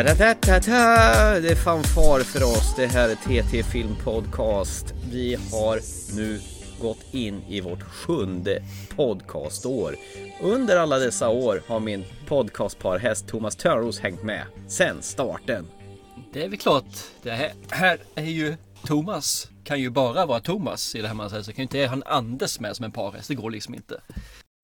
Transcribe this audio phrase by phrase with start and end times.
[0.00, 1.40] Ta-da-da-ta-ta!
[1.40, 2.74] Det är fanfar för oss.
[2.76, 4.94] Det här är TT Film Podcast.
[5.10, 5.80] Vi har
[6.16, 6.40] nu
[6.80, 8.62] gått in i vårt sjunde
[8.96, 9.96] podcastår.
[10.42, 15.66] Under alla dessa år har min podcastparhäst Thomas Törnros hängt med sen starten.
[16.32, 16.84] Det är väl klart.
[17.22, 19.48] Det här, här är ju Thomas.
[19.64, 21.42] Kan ju bara vara Thomas i det här man säger.
[21.42, 23.28] Så kan ju inte ha en Anders med som en parhäst.
[23.28, 24.00] Det går liksom inte.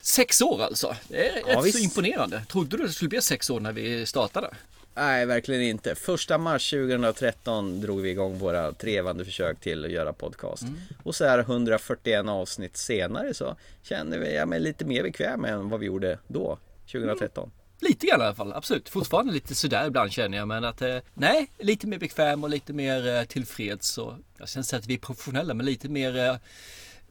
[0.02, 0.96] Sex år alltså.
[1.08, 1.78] Det är Ja, rätt visst.
[1.78, 2.44] så imponerande.
[2.48, 4.50] Trodde du det skulle bli sex år när vi startade?
[4.96, 5.94] Nej, verkligen inte.
[5.94, 10.62] Första mars 2013 drog vi igång våra trevande försök till att göra podcast.
[11.02, 15.68] Och så här 141 avsnitt senare så känner vi jag mig lite mer bekväm än
[15.68, 16.58] vad vi gjorde då,
[16.92, 17.50] 2013.
[17.80, 18.88] Lite grann i alla fall, absolut.
[18.88, 20.48] Fortfarande lite sådär ibland känner jag.
[20.48, 23.98] Men att eh, nej, lite mer bekväm och lite mer eh, tillfreds.
[23.98, 26.36] Och, jag säga att vi är professionella, men lite mer eh,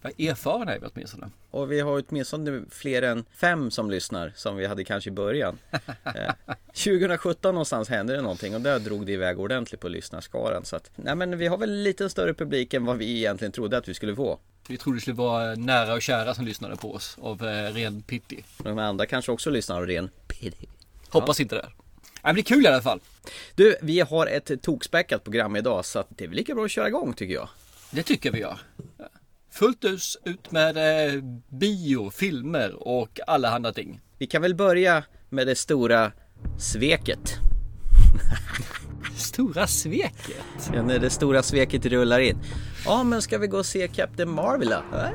[0.10, 1.30] erfarna är vi åtminstone.
[1.52, 5.58] Och vi har åtminstone fler än fem som lyssnar som vi hade kanske i början.
[6.16, 6.34] Eh,
[6.68, 10.66] 2017 någonstans hände det någonting och där drog det iväg ordentligt på lyssnarskaran.
[10.66, 13.78] Så att, nej men vi har väl lite större publik än vad vi egentligen trodde
[13.78, 14.40] att vi skulle få.
[14.68, 18.02] Vi trodde det skulle vara nära och kära som lyssnade på oss av eh, ren
[18.02, 18.44] pity.
[18.58, 20.68] De andra kanske också lyssnar av ren pity.
[21.10, 21.70] Hoppas inte det.
[22.34, 23.00] Det är kul i alla fall.
[23.56, 26.72] Du, vi har ett tokspäckat program idag så att det är väl lika bra att
[26.72, 27.50] köra igång tycker jag.
[27.92, 28.60] Det tycker vi gör.
[29.56, 34.00] Fullt ut, ut med eh, bio, filmer och alla andra ting.
[34.18, 36.12] Vi kan väl börja med det stora
[36.58, 37.34] sveket.
[39.16, 40.72] Stora sveket.
[40.74, 42.38] Ja, när det stora sveket rullar in.
[42.86, 44.84] Ja, men ska vi gå och se Captain Marvel då?
[44.92, 45.10] Ja,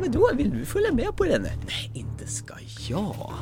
[0.00, 1.42] Vadå, vill du följa med på den?
[1.42, 2.54] Nej, inte ska
[2.88, 3.32] jag.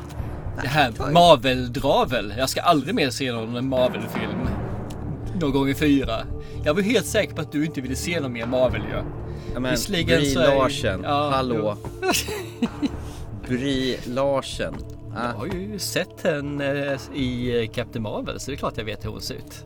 [0.61, 2.33] Det här Marvel-dravel.
[2.37, 4.49] Jag ska aldrig mer se någon Marvel-film.
[5.41, 6.25] Någon gång i fyra.
[6.65, 8.89] Jag var helt säker på att du inte ville se någon mer Marvel ju.
[8.89, 9.03] Ja,
[9.59, 11.77] men Visserligen Brie så är- Larsen, Ja, hallå.
[13.47, 14.75] Brie Larsen.
[15.17, 18.85] Ah, Jag har ju sett henne i eh, Captain Marvel så det är klart jag
[18.85, 19.65] vet hur hon ser ut.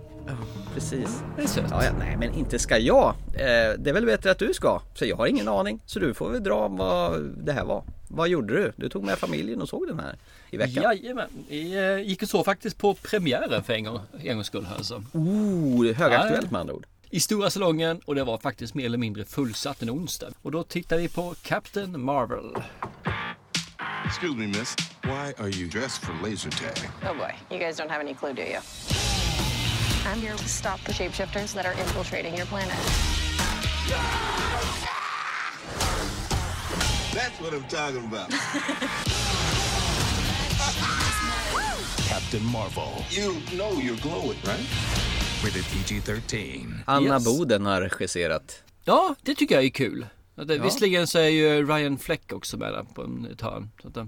[0.73, 1.23] precis.
[1.37, 1.63] Det är söt.
[1.69, 3.07] Ja, ja, nej, men inte ska jag.
[3.33, 3.39] Eh,
[3.77, 4.81] det är väl bättre att du ska.
[4.93, 5.79] Så jag har ingen aning.
[5.85, 7.83] Så du får väl dra vad det här var.
[8.07, 8.71] Vad gjorde du?
[8.75, 10.15] Du tog med familjen och såg den här
[10.49, 10.83] i veckan.
[10.83, 11.27] Jajamän.
[11.49, 14.67] Vi eh, gick och så faktiskt på premiären för en, gång, en gångs skull.
[14.77, 15.03] Alltså.
[15.13, 16.85] Oh, högaktuellt med andra ord.
[17.11, 20.31] I stora salongen och det var faktiskt mer eller mindre fullsatt en onsdag.
[20.41, 22.55] Och då tittade vi på Captain Marvel.
[24.05, 24.75] Excuse me, miss.
[25.03, 26.89] Why are you dressed for laser tag?
[27.03, 28.59] Oh boy, you guys don't have any clue, do you?
[30.05, 32.77] I'm here to stop the shapeshifters that are infiltrating your planet.
[37.13, 38.29] That's what I'm talking about.
[42.07, 45.18] Captain Marvel, you know you're glowing, right?
[45.43, 46.81] Rated PG 13.
[46.85, 47.25] Anna Yes.
[47.25, 48.63] Boden har regisserat.
[48.83, 50.05] Ja, det tycker jag är kul.
[50.35, 53.69] Att det, Visserligen så är ju Ryan Fleck också med där på en ett hörn.
[53.81, 54.05] Så att, eh,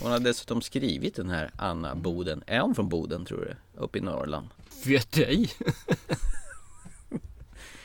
[0.00, 2.42] Hon har dessutom skrivit den här Anna Boden.
[2.46, 3.80] Är hon från Boden tror du?
[3.80, 4.48] Uppe i Norrland.
[4.84, 5.50] Vet ej.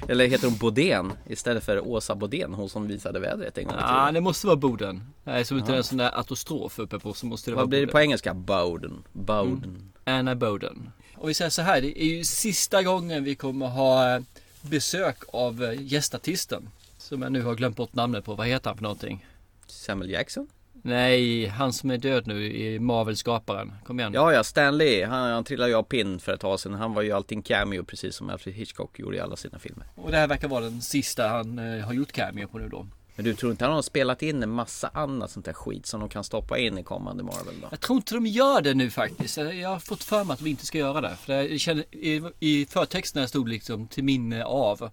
[0.07, 3.99] Eller heter hon Bodén istället för Åsa Bodén, hon som visade vädret en gång Ja,
[3.99, 4.13] tiden?
[4.13, 5.03] det måste vara Boden.
[5.23, 7.69] Nej, som inte är en sån där apostrof uppe på så måste det vara Vad
[7.69, 7.93] blir det Boden.
[7.93, 8.33] på engelska?
[8.33, 9.03] Bowden.
[9.13, 9.91] Bowden.
[10.03, 10.89] Anna Boden.
[11.21, 14.21] Och vi säger så här, det är ju sista gången vi kommer ha eh,
[14.61, 16.69] besök av eh, gästartisten.
[16.97, 18.35] Som jag nu har glömt bort namnet på.
[18.35, 19.25] Vad heter han för någonting?
[19.67, 20.47] Samuel Jackson?
[20.73, 23.73] Nej, han som är död nu i Marvel-skaparen.
[23.85, 24.13] Kom igen.
[24.13, 25.03] Ja, ja, Stanley.
[25.03, 26.73] Han, han trillade ju av pinn för ett tag sedan.
[26.73, 29.85] Han var ju alltid en cameo precis som Alfred Hitchcock gjorde i alla sina filmer.
[29.95, 32.87] Och det här verkar vara den sista han eh, har gjort cameo på nu då.
[33.21, 35.99] Men du tror inte han har spelat in en massa annat sånt där skit som
[35.99, 37.67] de kan stoppa in i kommande Marvel då?
[37.71, 39.37] Jag tror inte de gör det nu faktiskt.
[39.37, 41.15] Jag har fått för mig att de inte ska göra det.
[41.15, 44.89] För jag känner, i, I förtexterna stod liksom till minne av.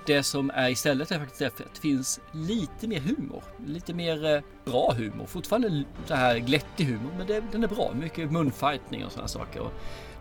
[0.06, 3.44] Det som är istället är faktiskt att det finns lite mer humor.
[3.66, 5.26] Lite mer eh, bra humor.
[5.26, 7.92] Fortfarande så här glättig humor, men det, den är bra.
[7.94, 9.60] Mycket munfightning och sådana saker.
[9.60, 9.72] Och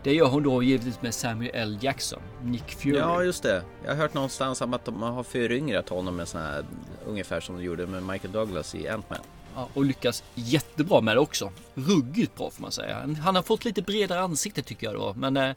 [0.03, 1.79] det gör hon då givetvis med Samuel L.
[1.81, 2.97] Jackson, Nick Fury.
[2.97, 3.63] Ja, just det.
[3.85, 6.65] Jag har hört någonstans om att de har föryngrat honom med sån här
[7.07, 9.19] ungefär som de gjorde med Michael Douglas i Ant-Man.
[9.55, 11.53] Ja, och lyckas jättebra med det också.
[11.75, 13.15] Ruggigt bra får man säga.
[13.23, 15.15] Han har fått lite bredare ansikte tycker jag då.
[15.17, 15.55] Men eh,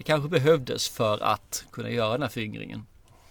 [0.00, 2.86] det kanske behövdes för att kunna göra den här föryngringen.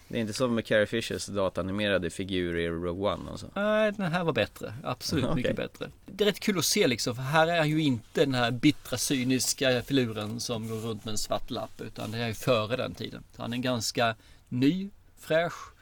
[0.08, 3.50] Det är inte som med Carrie Fishers datanimerade figur i Rogue One alltså.
[3.56, 4.74] Nej, den här var bättre.
[4.84, 5.36] Absolut Okej.
[5.36, 5.90] mycket bättre.
[6.06, 8.98] Det är rätt kul att se liksom, för här är ju inte den här bittra
[8.98, 12.94] cyniska filuren som går runt med en svart lapp, utan det är ju före den
[12.96, 13.24] tiden.
[13.36, 14.16] Så han är ganska
[14.50, 14.90] ny,
[15.20, 15.74] fräsch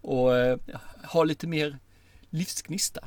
[0.00, 0.58] och eh,
[1.04, 1.78] har lite mer
[2.30, 3.00] livsgnista.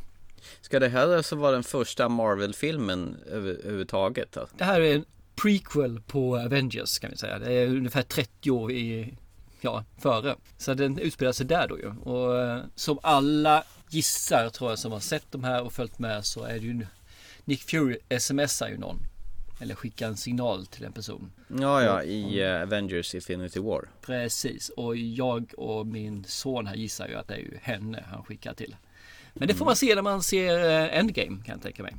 [0.61, 4.37] Ska det här alltså vara den första Marvel-filmen över- överhuvudtaget?
[4.37, 4.55] Alltså?
[4.57, 5.05] Det här är en
[5.35, 7.39] prequel på Avengers kan vi säga.
[7.39, 9.13] Det är ungefär 30 år i,
[9.61, 10.35] ja, före.
[10.57, 11.87] Så den utspelar sig där då ju.
[11.87, 16.25] Och eh, som alla gissar tror jag som har sett de här och följt med
[16.25, 16.85] så är det ju
[17.45, 18.99] Nick Fury smsar ju någon.
[19.61, 21.31] Eller skickar en signal till en person.
[21.47, 23.89] Ja, ja, i eh, Avengers Infinity War.
[24.01, 24.69] Precis.
[24.69, 28.53] Och jag och min son här gissar ju att det är ju henne han skickar
[28.53, 28.75] till.
[29.33, 31.95] Men det får man se när man ser eh, Endgame kan jag tänka mig.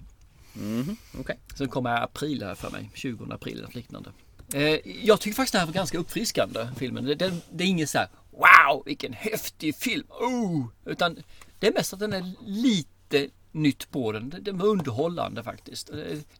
[0.55, 1.39] Mhm, okej.
[1.55, 2.91] Som kommer i april här för mig.
[2.95, 4.11] 20 april eller liknande.
[4.55, 7.05] Eh, jag tycker faktiskt det här var ganska uppfriskande filmen.
[7.05, 10.07] Det, det, det är ingen så här Wow vilken häftig film!
[10.09, 10.67] Oh!
[10.85, 11.19] Utan
[11.59, 14.31] det är mest att den är lite nytt på den.
[14.31, 15.91] Det- Den var underhållande faktiskt.
[15.91, 15.97] Eh,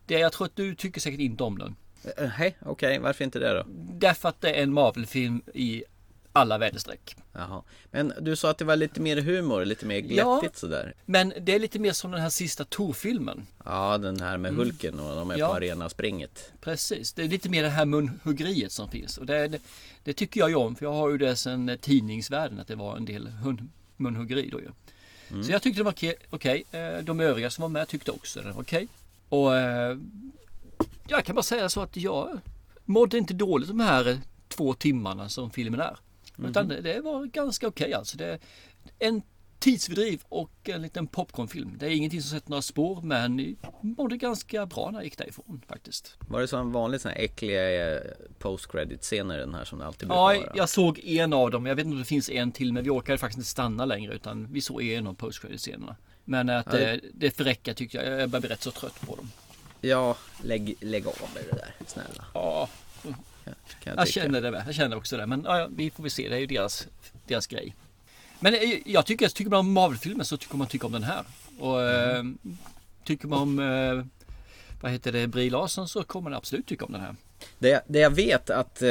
[0.07, 1.77] Det, jag tror att du tycker säkert inte om den.
[2.19, 3.65] Eh, Hej, okej, varför inte det då?
[3.99, 5.85] Därför att det är en Marvel-film i
[6.37, 7.17] alla väderstreck.
[7.33, 7.63] Jaha.
[7.91, 10.51] Men du sa att det var lite mer humor, lite mer glättigt Ja.
[10.55, 10.95] sådär.
[11.07, 13.47] Men det är lite mer som den här sista Tor-filmen.
[13.65, 15.49] Ja, den här med Hulken och de är Ja.
[15.49, 16.53] på arenaspringet.
[16.61, 19.19] Precis, det är lite mer det här munhuggeriet som finns.
[19.19, 19.59] Och det, det,
[20.05, 22.75] det tycker jag ju om, för jag har ju det sedan eh, tidningsvärlden att det
[22.77, 23.29] var en del
[23.97, 24.71] munhuggeri då ju.
[25.43, 25.95] Så jag tyckte det var
[26.31, 26.65] okej.
[26.73, 28.89] Eh, De övriga som var med tyckte också det var okej.
[29.29, 29.97] Och eh,
[31.09, 32.41] jag kan bara säga så att jag
[32.85, 35.97] mådde inte dåligt de här två timmarna som filmen är.
[36.39, 38.17] Utan det, det var ganska okej alltså.
[38.17, 38.39] Det
[38.99, 39.23] en
[39.59, 41.77] tidsfördriv och en liten popcornfilm.
[41.79, 45.63] Det är ingenting som sätter några spår men mådde ganska bra när jag gick därifrån
[45.69, 46.17] faktiskt.
[46.29, 48.01] Var det så en vanlig sån här äckliga eh,
[48.39, 50.53] post-credit-scener den här som det alltid brukar Ja, vara?
[50.55, 51.67] jag såg en av dem.
[51.67, 54.15] Jag vet inte om det finns en till men vi orkade faktiskt inte stanna längre
[54.15, 57.75] utan vi såg en av post scenerna Men att Ja, det- det, det får räcka
[57.75, 58.21] tyckte jag.
[58.21, 59.31] Jag börjar bli rätt så trött på dem.
[59.81, 62.25] Ja, lägg, lägg av med det där, snälla.
[62.35, 62.69] Ja,
[63.45, 63.55] Kan
[63.85, 64.21] jag, jag tycka.
[64.21, 64.51] känner det.
[64.51, 64.65] med.
[64.67, 65.27] Jag känner också det.
[65.27, 66.29] Men ja, vi får väl se.
[66.29, 66.89] Det är ju deras,
[67.27, 67.75] deras grej.
[68.41, 71.25] Men eh, jag tycker, tycker man om Marvel-filmer så tycker man tycker om den här.
[71.59, 72.25] Och eh,
[73.05, 74.05] tycker man om eh,
[74.81, 77.17] vad heter det, Brie Larson så kommer man absolut tycka om den här.
[77.59, 78.89] Det, det jag vet att eh,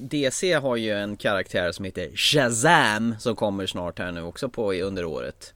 [0.00, 4.72] DC har ju en karaktär som heter Shazam som kommer snart här nu också på
[4.72, 5.54] under året.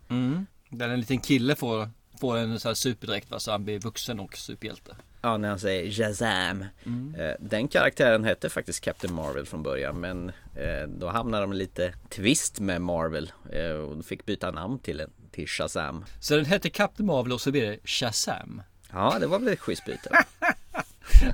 [0.68, 1.90] Där en liten kille får,
[2.20, 4.96] får en sån här superdräkt va, så han blir vuxen och superhjälte.
[5.22, 6.64] Ja, när han säger Shazam.
[6.86, 7.14] Mm.
[7.14, 11.94] Eh, den karaktären hette faktiskt Captain Marvel från början men eh, då hamnade de lite
[12.08, 16.04] twist med Marvel eh, och fick byta namn till, en, till Shazam.
[16.20, 18.62] Så den hette Captain Marvel och så blir det Shazam.
[18.92, 20.10] Ja, det var väl ett schysst byte.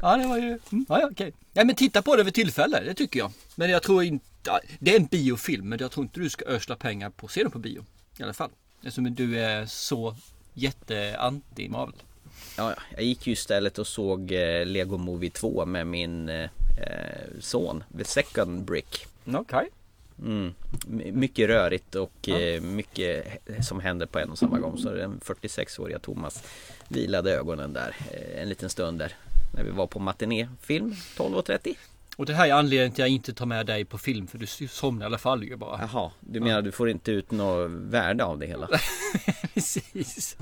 [0.02, 0.58] Ja, det var ju...
[0.72, 1.32] Mm, ja, ja, okej.
[1.52, 3.32] Ja, men titta på det vid tillfälle, det tycker jag.
[3.54, 4.24] Men jag tror inte...
[4.78, 7.42] Det är en biofilm, men jag tror inte du ska ösla pengar på att se
[7.42, 7.84] den på bio.
[8.18, 8.50] I alla fall.
[8.78, 10.16] Eftersom du är så
[10.54, 12.02] jätte-anti Marvel.
[12.56, 16.42] Ja, ja, jag gick ju istället och såg eh, Lego Movie 2 med min eh,
[16.44, 16.48] eh,
[17.40, 19.06] son, The Second Brick.
[19.34, 19.68] Okej.
[20.22, 20.54] Mm.
[20.86, 23.26] My- Mycket rörigt och eh, mycket
[23.66, 24.78] som händer på en och samma gång.
[24.78, 26.42] Så den 46-åriga Thomas
[26.88, 27.96] vilade ögonen där
[28.36, 29.12] en liten stund där.
[29.54, 31.74] När vi var på matinéfilm 12.30.
[32.16, 34.38] Och det här är anledningen till att jag inte tar med dig på film, för
[34.38, 35.80] du somnar i alla fall ju bara.
[35.92, 38.68] Jaha, du menar du får inte ut något värde av det hela?
[39.54, 40.36] Precis.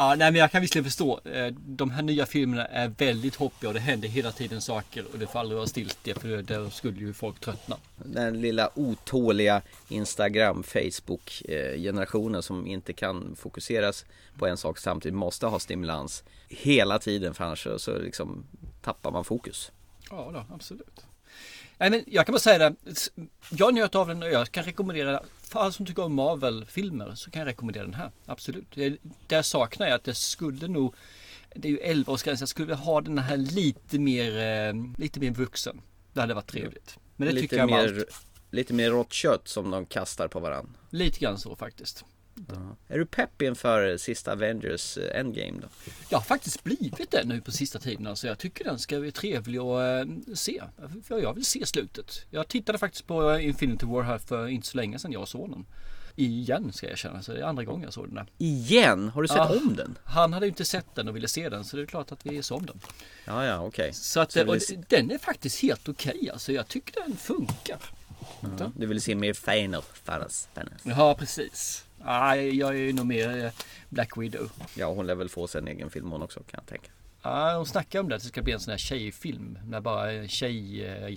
[0.00, 1.20] Ja, nej men jag kan visserligen förstå.
[1.24, 5.18] eh, De här nya filmerna är väldigt hoppiga och det händer hela tiden saker och
[5.18, 7.76] det får aldrig vara stiltje för där skulle ju folk tröttna.
[7.96, 11.42] Den lilla otåliga Instagram, Facebook
[11.76, 14.04] generationen som inte kan fokuseras
[14.38, 18.44] på en sak samtidigt måste ha stimulans hela tiden för annars så, så liksom
[18.82, 19.72] tappar man fokus.
[20.10, 21.07] Ja, då, absolut.
[21.78, 22.74] Nej, men jag kan bara säga det.
[23.50, 27.30] Jag njöt av den och jag kan rekommendera, för alla som tycker om Marvel-filmer så
[27.30, 28.10] kan jag rekommendera den här.
[28.26, 28.66] Absolut.
[28.74, 30.94] Det, där saknar jag att det skulle nog,
[31.54, 35.30] det är ju 11-årsgräns, jag skulle vilja ha den här lite mer, eh, lite mer
[35.30, 35.80] vuxen.
[36.12, 36.98] Det hade varit trevligt.
[37.16, 38.26] Men det tycker lite, jag om mer, allt.
[38.50, 40.72] lite mer rått kött som de kastar på varandra.
[40.90, 42.04] Lite grann så faktiskt.
[42.88, 45.68] Är du pepp inför sista Avengers eh, Endgame då?
[46.08, 48.06] Jag har faktiskt blivit det nu på sista tiden.
[48.06, 50.62] Alltså jag tycker den ska bli trevlig att eh, se.
[51.04, 52.26] För jag vill se slutet.
[52.30, 55.50] Jag tittade faktiskt på eh, Infinity War här för inte så länge sedan jag såg
[55.50, 55.66] den.
[56.16, 58.26] Igen ska jag erkänna, så det är andra gången jag såg den där.
[58.38, 59.08] Igen?
[59.08, 59.54] Har du sett Ja.
[59.62, 59.98] om den?
[60.04, 62.26] Han hade ju inte sett den och ville se den så det är klart att
[62.26, 62.80] vi såg om den.
[63.24, 63.92] Ja, ja, okej.
[63.92, 66.52] Så att Så och vill den är faktiskt helt okej alltså.
[66.52, 67.78] Jag tycker den funkar.
[68.58, 69.84] Ja, Du vill se mer Thanos?
[70.04, 70.48] Thanos.
[70.82, 71.84] Ja, precis.
[72.04, 73.50] Nej, jag är ju nog mer eh,
[73.88, 74.50] Black Widow.
[74.74, 76.90] Ja, hon lär väl få sig en egen film hon också kan jag tänka.
[77.22, 80.26] Ja, de snackar om det att det ska bli en sån här tjejfilm med bara
[80.28, 81.16] tjej eh.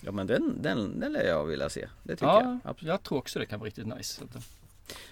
[0.00, 1.88] Ja, men den, den, den lär jag vilja se.
[2.02, 2.58] Det tycker Ja, jag.
[2.64, 2.88] Absolut.
[2.88, 4.22] jag tror också det kan vara riktigt nice.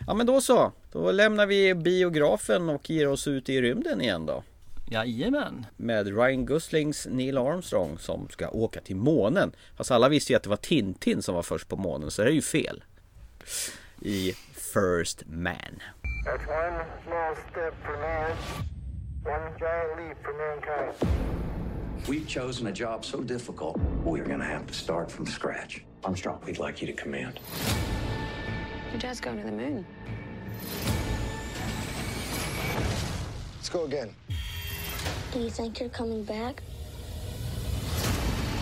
[0.07, 0.73] Ja, men då så.
[0.93, 4.43] Då lämnar vi biografen och ger oss ut i rymden igen då.
[4.91, 5.67] Jajamän.
[5.77, 9.53] Med Ryan Goslings Neil Armstrong som ska åka till månen.
[9.77, 12.29] Fast alla visste ju att det var Tintin som var först på månen, så det
[12.29, 12.83] är ju fel.
[14.05, 15.79] I First Man.
[16.25, 18.37] That's one small step for man,
[19.23, 20.95] one giant leap for mankind.
[22.09, 25.85] We've chosen a job so difficult, we're gonna have to start from scratch.
[26.03, 27.41] Armstrong, we'd like you to command.
[28.91, 29.85] Your dad's going to the moon.
[33.57, 34.15] Let's go again.
[35.33, 36.63] Do you think you're coming back?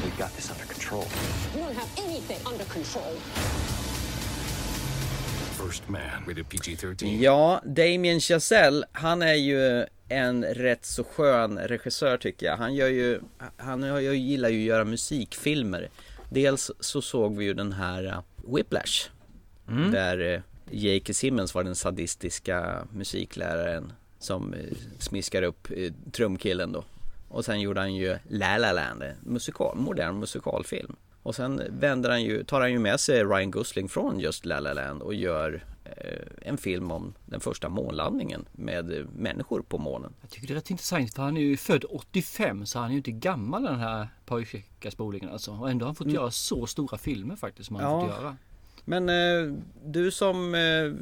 [0.02, 1.07] We've got this under control.
[1.54, 3.16] You don't have anything under control.
[7.23, 12.57] Ja, Damien Chazelle, han är ju en rätt så skön regissör tycker jag.
[12.57, 13.21] Han gör ju,
[13.57, 15.88] han jag gillar ju att göra musikfilmer.
[16.31, 19.09] Dels så såg vi ju den här uh, Whiplash.
[19.93, 21.12] Där uh, J.K.
[21.12, 24.61] Simmons var den sadistiska musikläraren som uh,
[24.99, 25.69] smiskar upp
[26.12, 26.85] trumkillen då.
[27.29, 30.97] Och sen gjorde han ju La La Land, musikal, modern musikalfilm.
[31.28, 34.61] Och sen vänder han ju, tar han ju med sig Ryan Gosling från just La
[34.61, 35.92] La Land och gör eh,
[36.42, 40.14] en film om den första månlandningen med eh, människor på månen.
[40.20, 42.90] Jag tycker det är rätt intressant för han är ju född 85 så han är
[42.92, 45.52] ju inte gammal den här pojkaspoligen alltså.
[45.52, 48.00] Och ändå har han fått göra så stora filmer faktiskt som han Ja.
[48.00, 48.37] fått göra.
[48.85, 49.54] Men eh,
[49.85, 50.92] du som eh,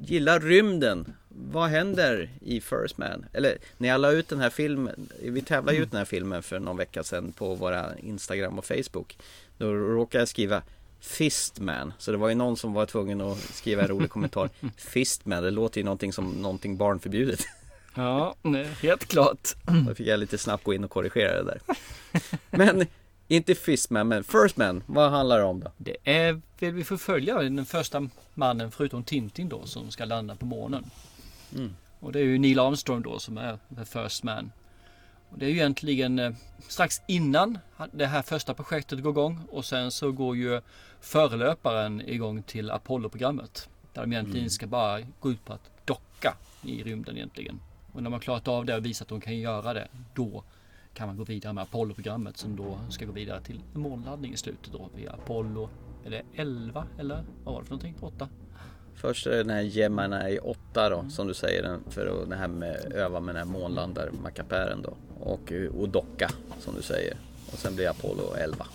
[0.00, 3.26] gillar rymden, vad händer i First Man?
[3.32, 6.42] Eller när jag la ut den här filmen, vi tävlade ju ut den här filmen
[6.42, 9.18] för någon vecka sedan på våra Instagram och Facebook.
[9.58, 10.62] Då råkade jag skriva
[11.00, 14.50] Fistman, så det var ju någon som var tvungen att skriva en rolig kommentar.
[14.76, 17.40] Fistman, det låter ju någonting som någonting barnförbjudet.
[17.98, 18.34] Ja,
[18.82, 19.48] helt klart.
[19.86, 21.76] Då fick jag lite snabbt gå in och korrigera det där.
[22.50, 22.86] Men
[23.28, 25.72] inte Fistman, men First Man, vad handlar det om då?
[25.76, 30.36] Det är väl vi får följa den första mannen förutom Tintin då som ska landa
[30.36, 30.84] på månen.
[32.00, 34.52] Och det är ju Neil Armstrong då som är the first man.
[35.30, 36.32] Och det är ju egentligen eh,
[36.68, 37.58] strax innan
[37.92, 40.60] det här första projektet går igång och sen så går ju
[41.00, 43.68] förelöparen igång till Apollo-programmet.
[43.92, 47.60] Där de egentligen ska bara gå ut på att docka i rymden egentligen.
[47.92, 50.44] Och när man klarat av det och visat att de kan göra det, då
[50.94, 54.72] kan man gå vidare med Apollo-programmet som då ska gå vidare till månlandning i slutet
[54.72, 55.68] då via Apollo,
[56.04, 57.94] det 11 eller vad var det för någonting?
[58.00, 58.28] 8?
[58.96, 62.48] Först är det den här Gemini 8 då, som du säger, för att det här
[62.48, 64.96] med öva med den här månlandar-mackapären då.
[65.20, 67.16] Och, och docka, som du säger.
[67.52, 68.66] Och sen blir Apollo 11.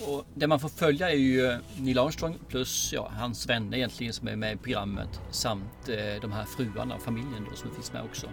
[0.00, 4.28] Och det man får följa är ju Neil Armstrong plus ja, hans vänner egentligen som
[4.28, 8.02] är med i programmet samt eh, de här fruarna och familjen då som finns med
[8.02, 8.26] också.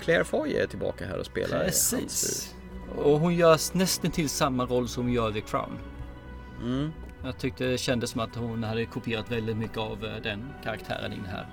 [0.00, 2.54] Claire Foy är tillbaka här och spelar hans Precis.
[2.96, 5.78] Och hon gör nästan till samma roll som hon gör i The Crown.
[6.62, 6.92] Mm.
[7.26, 11.12] Jag tyckte det kändes som att hon hade kopierat väldigt mycket av eh, den karaktären
[11.12, 11.46] in här.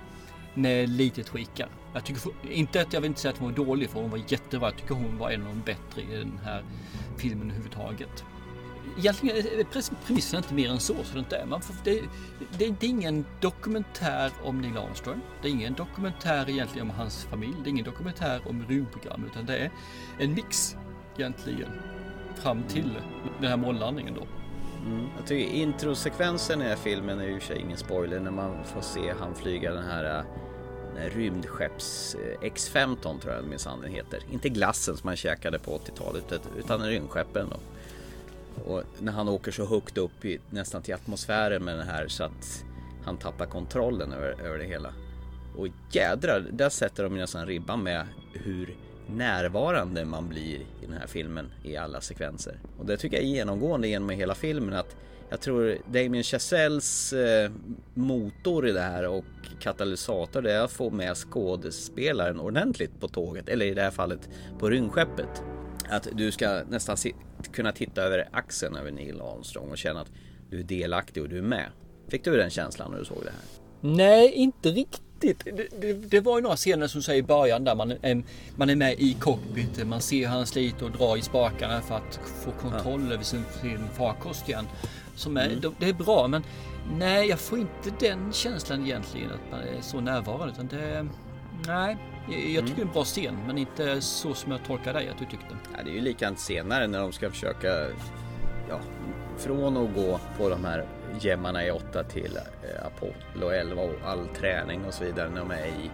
[0.54, 1.68] Med lite skickar.
[1.92, 4.20] Jag tycker inte att jag vill inte säga att hon var dålig för hon var
[4.28, 4.68] jättebra.
[4.68, 6.64] Jag tycker hon var en av de bättre i den här
[7.16, 8.24] filmen överhuvudtaget.
[8.98, 11.46] Egentligen eh, eh, är premissen inte mer än så, så det inte är.
[11.46, 12.00] Man får, det,
[12.58, 15.20] det, det är ingen dokumentär om Neil Armstrong.
[15.42, 17.54] Det är ingen dokumentär egentligen om hans familj.
[17.62, 19.70] Det är ingen dokumentär om rymdprogram utan det är
[20.18, 20.76] en mix
[21.18, 21.70] egentligen.
[22.34, 22.90] Fram till
[23.40, 24.26] den här månlandningen då.
[24.86, 25.06] Mm.
[25.16, 28.20] Jag tycker introsekvensen i den här filmen är ju i och för sig ingen spoiler
[28.20, 30.24] när man får se han flyga den här, äh,
[30.94, 34.20] den här rymdskepps-X15, äh, tror jag minsann den heter.
[34.30, 37.56] Inte glassen som man käkade på 80-talet utan rymdskeppen då.
[38.72, 42.24] Och när han åker så högt upp i, nästan till atmosfären med den här så
[42.24, 42.64] att
[43.04, 44.92] han tappar kontrollen över, över det hela.
[45.56, 48.74] Och jädrar, där sätter de nästan ribban med hur
[49.06, 52.58] närvarande man blir i den här filmen i alla sekvenser.
[52.78, 54.96] Och det tycker jag är genomgående genom hela filmen att
[55.30, 57.50] jag tror Damien Chazelles eh,
[57.94, 59.24] motor i det här och
[59.60, 64.28] katalysator det är att få med skådespelaren ordentligt på tåget, eller i det här fallet
[64.58, 65.42] på rymdskeppet.
[65.88, 66.96] Att du ska nästan
[67.52, 70.10] kunna titta över axeln över Neil Armstrong och känna att
[70.50, 71.66] du är delaktig och du är med.
[72.08, 73.40] Fick du den känslan när du såg det här?
[73.80, 75.02] Nej, inte riktigt.
[75.24, 78.22] Det, det, det var ju några scener som säger i början där man är,
[78.56, 79.86] man är med i cockpit.
[79.86, 83.44] Man ser hur han sliter och drar i spakarna för att få kontroll över sin,
[83.60, 84.68] sin farkost igen.
[85.16, 86.42] Som är, Det är bra men
[86.98, 90.52] nej, jag får inte den känslan egentligen att man är så närvarande.
[90.52, 91.06] Utan det,
[91.66, 91.96] nej,
[92.30, 95.08] jag, jag tycker det är en bra scen men inte så som jag tolkar dig
[95.08, 95.56] att du tyckte.
[95.76, 97.68] Ja, det är ju likadant senare när de ska försöka
[98.68, 98.80] ja,
[99.38, 100.86] från att gå på de här
[101.20, 105.50] gemmarna i 8 till eh, Apollo 11 och all träning och så vidare när de
[105.50, 105.90] är i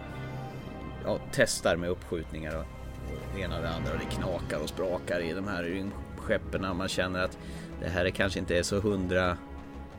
[1.05, 2.65] ja, testar med uppskjutningar och,
[3.11, 6.77] och det ena och det andra och det knakar och sprakar i de här rymdskeppen.
[6.77, 7.37] Man känner att
[7.81, 9.37] det här är kanske inte är så hundra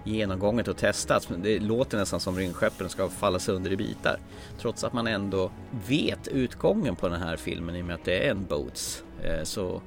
[0.04, 1.30] genomgånget och testat.
[1.30, 4.18] Men det låter nästan som rymdskeppen ska falla sönder i bitar.
[4.58, 5.50] Trots att man ändå
[5.88, 9.04] vet utgången på den här filmen i och med att det är en Boats.
[9.22, 9.82] Eh, så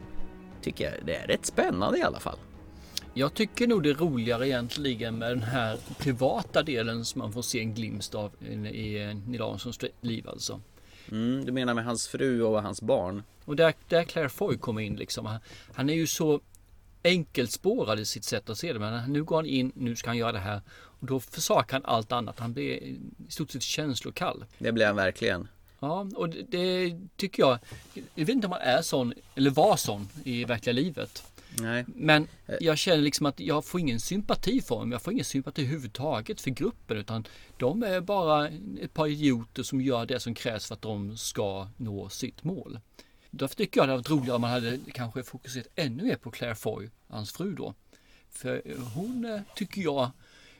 [0.62, 2.38] tycker jag det är rätt spännande i alla fall.
[3.18, 7.42] Jag tycker nog det är roligare egentligen med den här privata delen som man får
[7.42, 10.62] se en glimt av i, Neil Armstrongs liv alltså.
[11.12, 13.24] Mm, du menar med hans fru och hans barn?
[13.46, 15.26] Och där, där Claire Foy kommer in liksom.
[15.26, 15.40] Han,
[15.74, 16.42] han är ju så
[17.04, 18.80] enkelspårad i sitt sätt att se det.
[18.80, 20.62] Men nu går han in, nu ska han göra det här.
[20.72, 22.40] Och då försakar han allt annat.
[22.40, 24.46] Han blir i stort sett känslokall.
[24.58, 25.48] Det blir han verkligen.
[25.80, 27.60] Ja, och det, det tycker jag.
[27.94, 31.24] Jag vet inte om man är sån, eller var sån i verkliga livet.
[31.60, 31.86] Nej.
[31.88, 32.28] Men
[32.60, 34.92] jag känner liksom att jag får ingen sympati för dem.
[34.92, 36.98] Jag får ingen sympati överhuvudtaget för gruppen.
[36.98, 38.50] Utan de är bara
[38.82, 42.80] ett par idioter som gör det som krävs för att de ska nå sitt mål.
[43.32, 46.32] Därför tycker jag det hade varit roligare om man hade kanske fokuserat ännu mer på
[46.32, 47.74] Claire Foy, hans fru då.
[48.30, 48.62] För
[48.96, 50.12] hon eh, tycker jag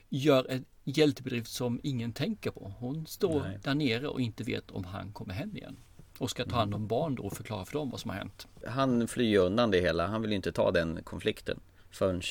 [0.10, 2.74] gör en hjältebedrift som ingen tänker på.
[2.80, 3.60] Hon står Nej.
[3.64, 5.78] där nere och inte vet om han kommer hem igen.
[6.18, 8.48] Och ska ta hand om barn då och förklara för dem vad som har hänt.
[8.68, 10.08] Han flyr undan det hela.
[10.08, 11.60] Han vill inte ta den konflikten.
[11.92, 12.22] Förrän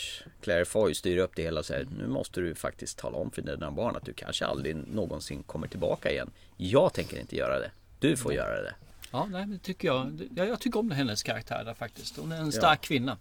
[0.40, 3.42] Claire Foy styr upp det hela och säger nu måste du faktiskt tala om för
[3.42, 6.30] dina barn att du kanske aldrig någonsin kommer tillbaka igen.
[6.56, 7.70] Jag tänker inte göra det.
[7.99, 8.75] Du får göra det.
[9.10, 12.16] Ja, nej, men tycker jag, jag, tycker om hennes karaktär där faktiskt.
[12.16, 13.18] Hon är en stark kvinna.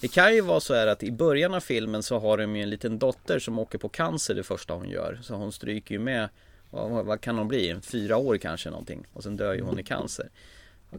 [0.00, 2.62] Det kan ju vara så här att i början av filmen så har de ju
[2.62, 5.18] en liten dotter som åker på cancer det första hon gör.
[5.22, 6.28] Så hon stryker ju med,
[6.70, 9.06] vad, vad kan hon bli, fyra år kanske någonting.
[9.12, 10.30] Och sen dör ju hon i cancer.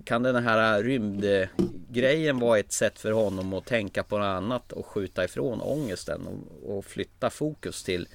[0.03, 4.85] Kan den här rymdgrejen vara ett sätt för honom att tänka på något annat och
[4.85, 8.07] skjuta ifrån ångesten och, och flytta fokus till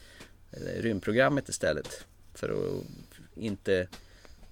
[0.53, 2.05] eh, rymdprogrammet istället?
[2.35, 2.85] För att
[3.35, 3.89] inte,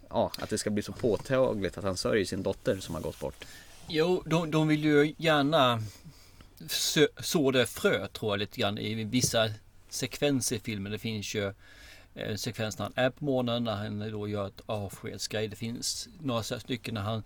[0.09, 3.21] ja, att det ska bli så påtagligt att han sörjer sin dotter som har gått
[3.21, 3.45] bort.
[3.89, 5.83] Jo, de, de vill ju gärna
[6.69, 9.51] så, så det frö tror jag lite grann i vissa
[9.89, 10.93] sekvenser i filmen.
[10.93, 11.53] Det finns ju
[12.15, 15.49] en sekvens när han är på månen, när han då gör ett avskedsgrej.
[15.49, 17.23] Det finns några stycken när han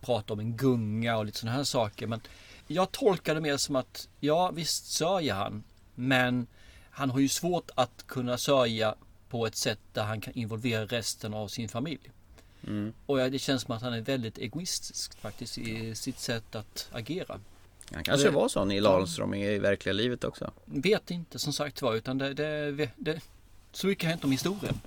[0.00, 2.06] pratar om en gunga och lite sådana här saker.
[2.06, 2.20] Men
[2.66, 6.46] jag tolkar det mer som att, ja visst sörjer han, men
[6.90, 8.94] han har ju svårt att kunna sörja
[9.28, 12.10] på ett sätt där han kan involvera resten av sin familj.
[13.06, 16.88] Och ja, det känns som att han är väldigt egoistisk faktiskt i sitt sätt att
[16.92, 17.40] agera.
[17.92, 20.50] Han kanske Det- var sån i Lahlström i verkliga livet också.
[20.64, 23.20] Vet inte som sagt var utan det, det, det
[23.72, 24.80] så mycket har hänt om historien.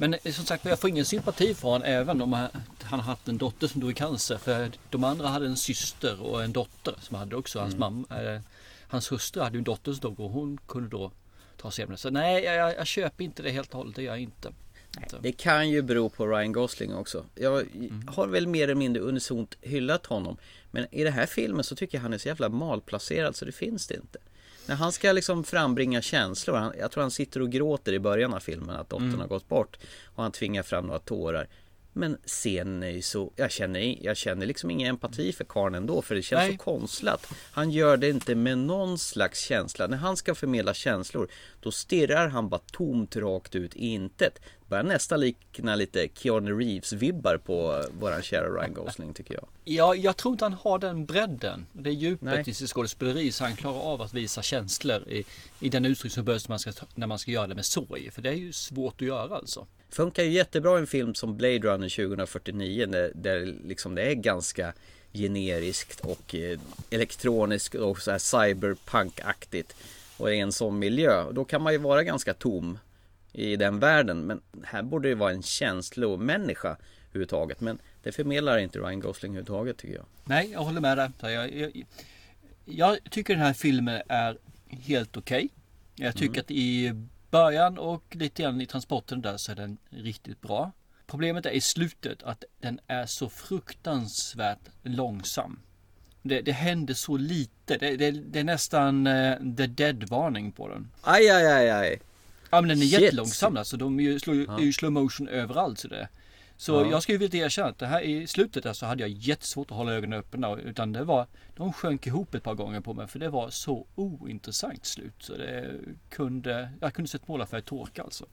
[0.00, 2.48] Men eh, som sagt jag får ingen sympati för honom även om
[2.82, 4.38] han haft en dotter som dog i cancer.
[4.38, 8.06] För de andra hade en syster och en dotter som hade också hans mamma.
[8.10, 8.40] Eh,
[8.88, 11.12] hans hustru hade en dotter som dog och hon kunde då
[11.56, 11.86] ta sig.
[11.96, 13.96] Så nej, jag, jag, köper inte det helt och hållet.
[13.96, 14.52] Det gör jag inte.
[15.20, 17.24] Det kan ju bero på Ryan Gosling också.
[17.34, 17.66] Jag
[18.06, 20.36] har väl mer eller mindre unisont hyllat honom.
[20.70, 23.52] Men i den här filmen så tycker jag han är så jävla malplacerad så det
[23.52, 24.18] finns det inte.
[24.70, 26.56] När han ska liksom frambringa känslor.
[26.56, 29.48] Han, jag tror han sitter och gråter i början av filmen att dottern har gått
[29.48, 29.78] bort.
[30.04, 31.48] Och han tvingar fram några tårar.
[31.92, 36.02] Men scenen är ju så, jag känner, jag känner liksom ingen empati för karln ändå
[36.02, 36.52] för det känns Nej.
[36.52, 37.26] så konstlat.
[37.52, 39.86] Han gör det inte med någon slags känsla.
[39.86, 41.28] När han ska förmedla känslor
[41.60, 44.40] då stirrar han bara tomt rakt ut i intet.
[44.70, 49.46] Börjar nästan likna lite Keanu Reeves-vibbar på våran kära Ryan Gosling tycker jag.
[49.64, 51.66] Ja, jag tror inte han har den bredden.
[51.72, 52.44] Det djupet Nej.
[52.46, 55.24] i sitt skådespeleri så han klarar av att visa känslor i,
[55.60, 58.10] i den uttryck som behövs när man, ska, när man ska göra det med sorg.
[58.10, 59.66] För det är ju svårt att göra alltså.
[59.88, 64.14] Funkar ju jättebra i en film som Blade Runner 2049 där, där liksom det är
[64.14, 64.72] ganska
[65.12, 66.58] generiskt och eh,
[66.90, 69.76] elektroniskt och så här cyberpunk-aktigt
[70.16, 71.32] och i en sån miljö.
[71.32, 72.78] Då kan man ju vara ganska tom
[73.32, 74.26] i den världen.
[74.26, 76.76] Men här borde det vara en känslomänniska
[77.08, 77.60] överhuvudtaget.
[77.60, 80.06] Men det förmedlar inte Ryan Gosling överhuvudtaget tycker jag.
[80.24, 81.30] Nej, jag håller med där.
[81.30, 81.86] Jag, jag,
[82.64, 84.38] jag tycker den här filmen är
[84.68, 85.48] helt okej.
[85.96, 86.94] Jag tycker att i
[87.30, 90.72] början och lite grann i transporten där så är den riktigt bra.
[91.06, 95.60] Problemet är i slutet att den är så fruktansvärt långsam.
[96.22, 97.76] Det, det händer så lite.
[97.76, 100.90] Det, det, det är nästan eh, the dead-varning på den.
[101.02, 102.00] Aj, aj, aj, aj.
[102.50, 103.00] Ja men den är Shit.
[103.00, 103.76] jättelångsam alltså.
[103.76, 105.78] De ju, slår ju, är ju slow motion överallt.
[105.78, 106.08] Så, det.
[106.56, 106.90] så Ja.
[106.90, 109.76] jag ska ju vilja erkänna att det här i slutet så hade jag jättesvårt att
[109.76, 110.56] hålla ögonen öppna.
[110.56, 113.08] Utan det var, de sjönk ihop ett par gånger på mig.
[113.08, 115.14] För det var så ointressant slut.
[115.18, 115.70] Så det
[116.08, 118.26] kunde, jag kunde sett måla för ett torka alltså.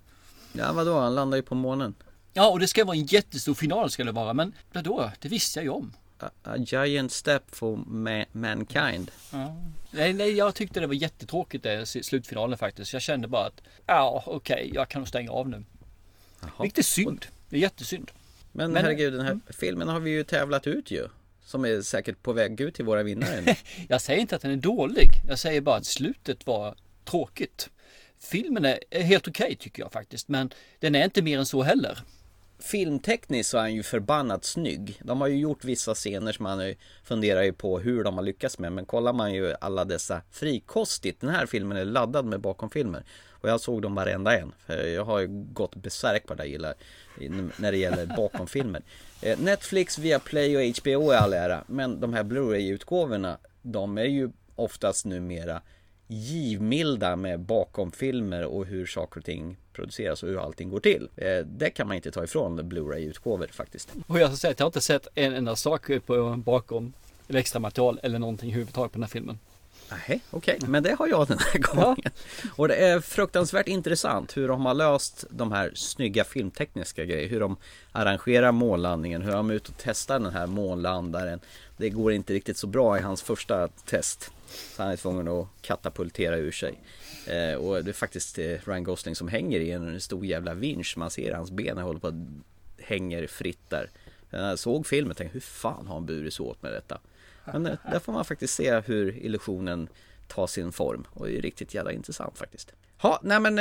[0.54, 1.96] Ja vadå, han landar ju på månen.
[2.34, 4.34] Ja och det ska vara en jättestor final ska det vara.
[4.34, 5.94] Men vadå, det visste jag ju om.
[6.20, 9.12] A, giant step for ma- mankind.
[9.32, 9.56] Ja.
[9.92, 12.94] Nej, nej, jag tyckte det var jättetråkigt det s- slutfinalen faktiskt.
[12.94, 15.64] Jag kände bara att ja, okej, jag kan nog stänga av nu.
[16.62, 17.26] Vilket är synd.
[17.50, 18.12] Det är jättesynd.
[18.52, 19.42] Men, Men- herregud, den här mm.
[19.50, 21.08] filmen har vi ju tävlat ut ju.
[21.46, 23.56] Som är säkert på väg ut till våra vinnare.
[23.88, 25.10] Jag säger inte att den är dålig.
[25.28, 26.76] Jag säger bara att slutet var
[27.06, 27.70] tråkigt.
[28.20, 30.28] Filmen är helt okej tycker jag faktiskt.
[30.28, 30.50] Men
[30.80, 32.00] den är inte mer än så heller.
[32.60, 35.00] Filmtekniskt så är han ju förbannat snygg.
[35.04, 38.60] De har ju gjort vissa scener som man funderar ju på hur de har lyckats
[38.60, 38.72] med.
[38.72, 41.22] Men kollar man ju alla dessa frikostigt.
[41.22, 43.04] Den här filmen är laddad med bakomfilmer.
[43.30, 44.52] Och jag såg dem varenda en.
[44.66, 46.74] För jag har ju gått besärk på det jag gillar
[47.58, 48.82] när det gäller bakomfilmer.
[49.22, 51.64] Eh, Netflix, Viaplay och HBO är all ära.
[51.68, 55.62] Men de här Blu-ray-utgåvorna, de är ju oftast numera
[56.08, 61.10] givmilda med bakomfilmer och hur saker och ting produceras och hur allting går till.
[61.16, 63.90] Eh, Det kan man inte ta ifrån Blu-ray-utgåvor faktiskt.
[64.08, 66.94] Och jag ska säga att jag har inte sett en enda sak på bakom
[67.28, 69.40] eller extra material eller någonting överhuvudtaget på den här filmen.
[70.08, 72.12] Nej, okej, men det har jag den här gången.
[72.56, 77.30] Och det är fruktansvärt intressant hur de har löst de här snygga filmtekniska grejer.
[77.30, 77.58] Hur de
[77.92, 81.40] arrangerar månlandningen, hur de är ute och testar den här månlandaren.
[81.78, 84.32] Det går inte riktigt så bra i hans första test.
[84.48, 86.80] Så han är tvungen att katapultera ur sig.
[87.28, 90.98] Eh, och det är faktiskt eh, Ryan Gosling som hänger i en stor jävla vinsch.
[90.98, 92.14] Man ser hans ben håller på att
[92.78, 93.90] hänger fritt där.
[94.30, 97.00] När jag såg filmen tänkte jag, hur fan har han burit sig åt med detta?
[97.46, 99.90] Men eh, där får man faktiskt se hur illusionen
[100.28, 102.74] tar sin form och det är riktigt jävla intressant faktiskt.
[103.02, 103.60] Ja, nej men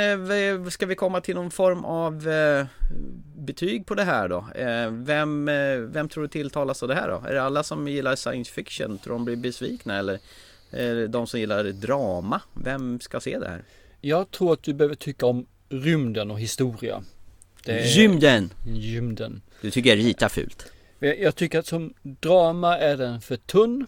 [0.63, 2.65] eh, ska vi komma till någon form av eh,
[3.37, 4.45] betyg på det här då?
[4.55, 5.45] Eh, vem,
[5.91, 7.23] vem tror du tilltalas av det här då?
[7.29, 8.97] Är det alla som gillar science fiction?
[8.97, 10.19] Tror de blir besvikna eller
[10.71, 12.41] är det de som gillar drama?
[12.53, 13.63] Vem ska se det här?
[14.01, 17.03] Jag tror att du behöver tycka om rymden och historia.
[17.65, 18.49] Det är- Gymden!
[18.65, 19.41] Gymden.
[19.61, 20.71] Du tycker jag ritar fult?
[20.99, 23.85] Jag tycker att som drama är den för tunn.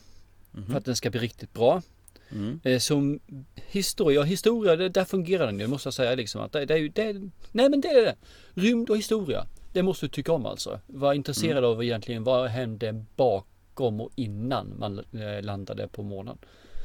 [0.69, 1.81] För att den ska bli riktigt bra.
[2.31, 2.79] Mm.
[2.79, 3.19] Som
[3.55, 5.67] historia, historia, det, där fungerar den ju.
[5.67, 7.13] Måste jag säga liksom att det, det är ju, det,
[7.51, 8.15] nej men det är det.
[8.53, 9.45] Rymd och historia.
[9.73, 10.79] Det måste du tycka om alltså.
[10.87, 16.37] Var intresserad av egentligen vad hände bakom och innan man eh, landade på månen.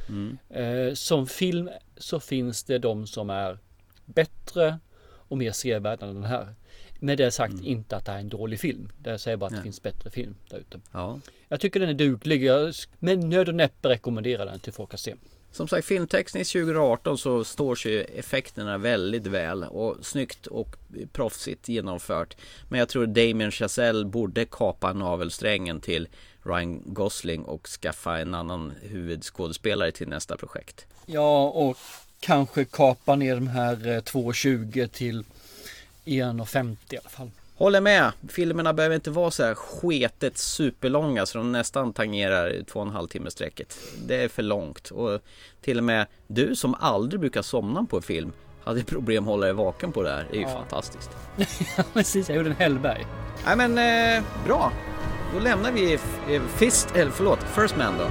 [0.09, 0.37] Mm.
[0.49, 3.59] Eh, Som film så finns det de som är
[4.05, 4.79] bättre
[5.27, 6.55] och mer sevärda än den här.
[6.99, 8.89] Med det sagt inte att det är en dålig film.
[8.97, 9.63] Det säger bara att det Nej.
[9.63, 10.79] finns bättre film där ute.
[10.91, 11.19] Ja.
[11.47, 12.43] Jag tycker den är duglig.
[12.43, 15.15] Jag med nöd och näppe rekommenderar den till folk att se.
[15.55, 20.75] Som sagt filmtekniskt 2018 så står sig effekterna väldigt väl och snyggt och
[21.11, 22.37] proffsigt genomfört.
[22.69, 26.07] Men jag tror Damien Chazelle borde kapa navelsträngen till
[26.43, 30.85] Ryan Gosling och skaffa en annan huvudskådespelare till nästa projekt.
[31.05, 31.77] Ja, och
[32.19, 35.23] kanske kapa ner de här eh, 2,20 till
[36.05, 37.31] 1,50 i alla fall.
[37.57, 38.11] Håller med!
[38.29, 42.91] Filmerna behöver inte vara så här sketet superlånga så de nästan tangerar två och en
[42.91, 43.77] halv timme sträcket.
[44.07, 45.21] Det är för långt och
[45.61, 48.31] till och med du som aldrig brukar somna på en film
[48.63, 50.27] hade problem att hålla dig vaken på det här.
[50.31, 50.53] Det är ju Ja.
[50.53, 51.09] fantastiskt.
[51.93, 53.05] Precis, jag gjorde en Hellberg.
[53.45, 53.77] Nej men
[54.17, 54.71] eh, bra.
[55.33, 55.93] Då lämnar vi
[56.29, 58.05] eh, Fist, eller förlåt, First Man då.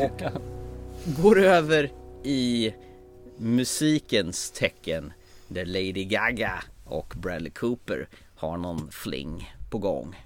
[0.00, 0.22] Och
[1.04, 1.92] går över
[2.24, 2.74] i
[3.36, 5.12] musikens tecken
[5.48, 10.24] där Lady Gaga och Bradley Cooper har någon fling på gång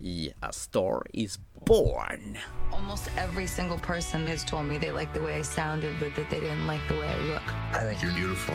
[0.00, 2.38] i A Star Is Born.
[2.72, 6.30] Almost every single person has told me they like the way I sounded, but that
[6.30, 7.42] they didn't like the way I look.
[7.74, 8.54] I think you're beautiful.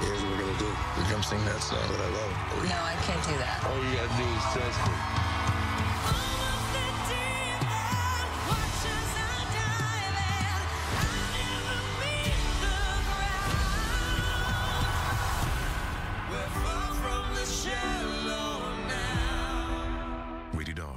[0.00, 0.70] Here's what we're gonna do.
[0.96, 2.32] We're gonna sing that song that I love.
[2.68, 3.64] No, I can't do that.
[3.64, 5.15] All you gotta do is trust me.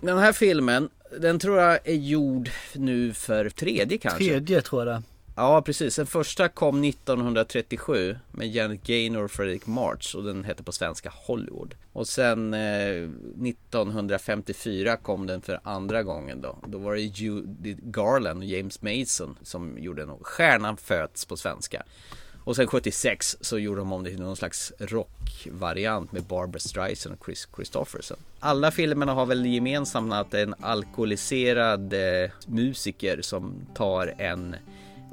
[0.09, 4.23] Den här filmen, den tror jag är gjord nu för tredje kanske.
[4.23, 5.03] Tredje tror jag det.
[5.35, 5.95] Ja, precis.
[5.95, 11.13] Den första kom 1937 med Janet Gaynor och Fredrik March och den hette på svenska
[11.15, 11.75] Hollywood.
[11.93, 16.57] Och sen eh, 1954 kom den för andra gången då.
[16.67, 20.15] Då var det Judy Garland och James Mason som gjorde den.
[20.21, 21.83] Stjärnan föds på svenska.
[22.49, 27.15] Och sen 76 så gjorde de om det till någon slags rockvariant med Barbra Streisand
[27.19, 28.17] och Chris Christofferson.
[28.39, 34.55] Alla filmerna har väl gemensamt att det är en alkoholiserad eh, musiker som tar en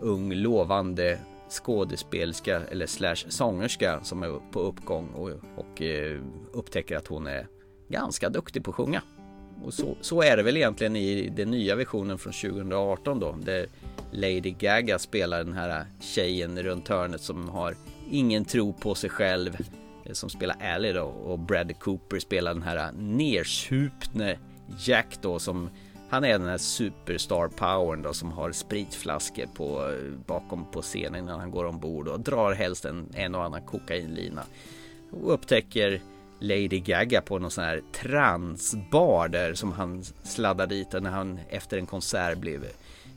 [0.00, 1.18] ung lovande
[1.50, 6.20] skådespelerska eller slash sångerska som är på uppgång och, och eh,
[6.52, 7.46] upptäcker att hon är
[7.88, 9.02] ganska duktig på att sjunga.
[9.66, 13.66] Och så, så är det väl egentligen i den nya versionen från 2018 då där
[14.10, 17.76] Lady Gaga spelar den här tjejen runt hörnet som har
[18.10, 19.56] ingen tro på sig själv
[20.04, 24.38] eh, som spelar Ally då och Brad Cooper spelar den här nersupne
[24.78, 25.70] Jack då som
[26.08, 31.24] han är den här superstar powern då som har spritflaskor på, eh, bakom på scenen
[31.24, 34.42] när han går ombord och drar helst en, en och annan kokainlina.
[35.10, 36.00] Och upptäcker
[36.40, 41.78] Lady Gaga på någon sån här transbar där som han sladdar dit när han efter
[41.78, 42.66] en konsert blev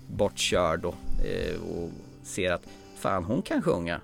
[0.08, 1.89] bortkörd och, eh, och
[2.23, 2.63] ser att
[2.99, 4.01] fan hon kan sjunga.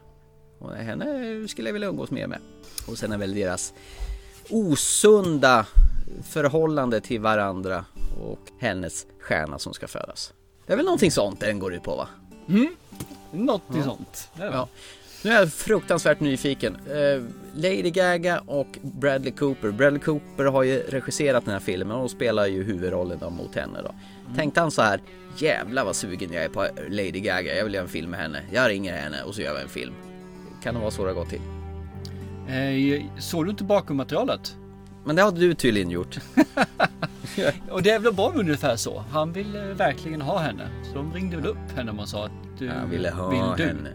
[0.60, 2.39] Och henne skulle jag vilja umgås mer med.
[2.88, 3.73] Och sen är väl deras
[4.49, 5.65] osunda
[6.23, 7.86] förhållande till varandra
[8.21, 10.34] och hennes stjärna som ska födas.
[10.65, 12.08] Det är väl någonting sånt den går ut på va?
[12.47, 12.75] Mm,
[13.32, 13.84] något ja.
[13.84, 14.30] sånt.
[14.39, 14.67] Ja.
[15.23, 16.78] Nu är jag fruktansvärt nyfiken.
[17.55, 19.71] Lady Gaga och Bradley Cooper.
[19.71, 23.81] Bradley Cooper har ju regisserat den här filmen och spelar ju huvudrollen då mot henne
[23.81, 23.89] då.
[24.25, 24.35] Mm.
[24.37, 25.01] Tänkte han så här,
[25.37, 28.41] jävlar vad sugen jag är på Lady Gaga, jag vill göra en film med henne.
[28.51, 29.93] Jag ringer henne och så gör vi en film.
[30.63, 31.41] Kan det vara så det har gått till?
[32.47, 34.55] Eh, såg du inte bakom materialet?
[35.05, 36.19] Men det har du tydligen gjort.
[37.69, 39.03] och det är väl bra ungefär så.
[39.11, 40.67] Han ville verkligen ha henne.
[40.91, 43.73] Så de ringde väl upp henne och sa att du Han ville ha vill du?
[43.73, 43.89] henne.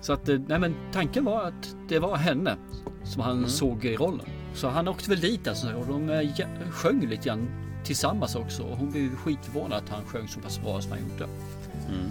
[0.00, 2.56] Så att, eh, nej men tanken var att det var henne
[3.04, 3.48] som han Mm.
[3.48, 4.26] såg i rollen.
[4.54, 6.28] Så han åkte väl dit alltså och de eh,
[6.70, 7.48] sjöng lite grann
[7.84, 8.62] tillsammans också.
[8.62, 11.24] Och hon blev ju skitförvånad att han sjöng så pass bra som han gjorde.
[11.24, 12.06] Mm.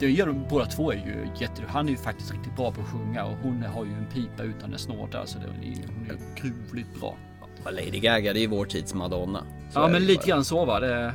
[0.00, 1.62] Det gör de båda två är ju jätte...
[1.68, 4.42] Han är ju faktiskt riktigt bra på att sjunga och hon har ju en pipa
[4.42, 5.26] utan en snåda.
[5.26, 7.16] Så det är, hon är gruvligt bra.
[7.64, 9.44] Lady Gaga, det är vår tids Madonna.
[9.70, 10.80] Så ja men det lite grann så va.
[10.80, 11.12] Det,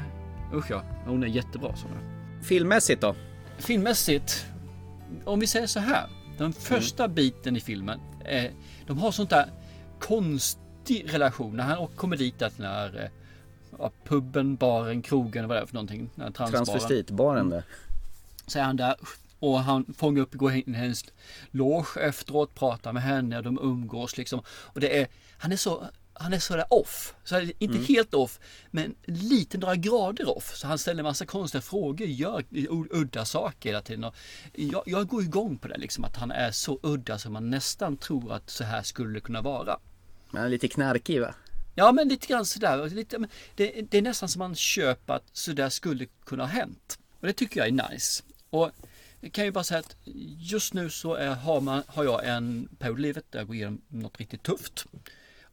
[0.53, 0.81] usch ja.
[1.05, 1.87] Hon är jättebra så.
[2.41, 3.15] Filmmässigt då?
[3.57, 4.45] Filmmässigt.
[5.25, 6.09] Om vi säger så här.
[6.37, 7.99] Den första biten i filmen.
[8.25, 8.51] Eh,
[8.87, 9.51] de har sånt där
[9.99, 11.57] konstig relation.
[11.57, 13.09] När han kommer dit den här eh,
[13.79, 16.09] ja, puben, baren, krogen, vad det är för någonting.
[16.33, 17.63] Transvestitbaren där.
[18.47, 18.95] Så är han där
[19.39, 21.05] och han fångar upp, går in i hennes
[21.51, 24.41] loge efteråt, pratar med henne de umgås liksom.
[24.49, 25.83] Och det är, han är så,
[26.19, 27.15] han är så där off.
[27.23, 27.85] Så inte Mm.
[27.85, 28.39] helt off,
[28.71, 30.55] men lite några grader off.
[30.57, 32.43] Så han ställer massa konstiga frågor, gör
[32.91, 34.03] udda saker hela tiden.
[34.03, 34.15] Och
[34.53, 37.97] jag, jag går igång på det liksom, att han är så udda som man nästan
[37.97, 39.79] tror att så här skulle det kunna vara.
[40.31, 41.33] Men han är lite knarkig va?
[41.75, 42.89] Ja men lite grann sådär.
[42.89, 46.99] Lite, men det, det är nästan som man köper att sådär skulle kunna ha hänt.
[47.19, 48.23] Och det tycker jag är nice.
[48.49, 48.71] Och
[49.21, 49.95] jag kan ju bara säga att
[50.37, 53.55] just nu så är, har, man, har jag en period i livet där jag går
[53.55, 54.85] igenom något riktigt tufft.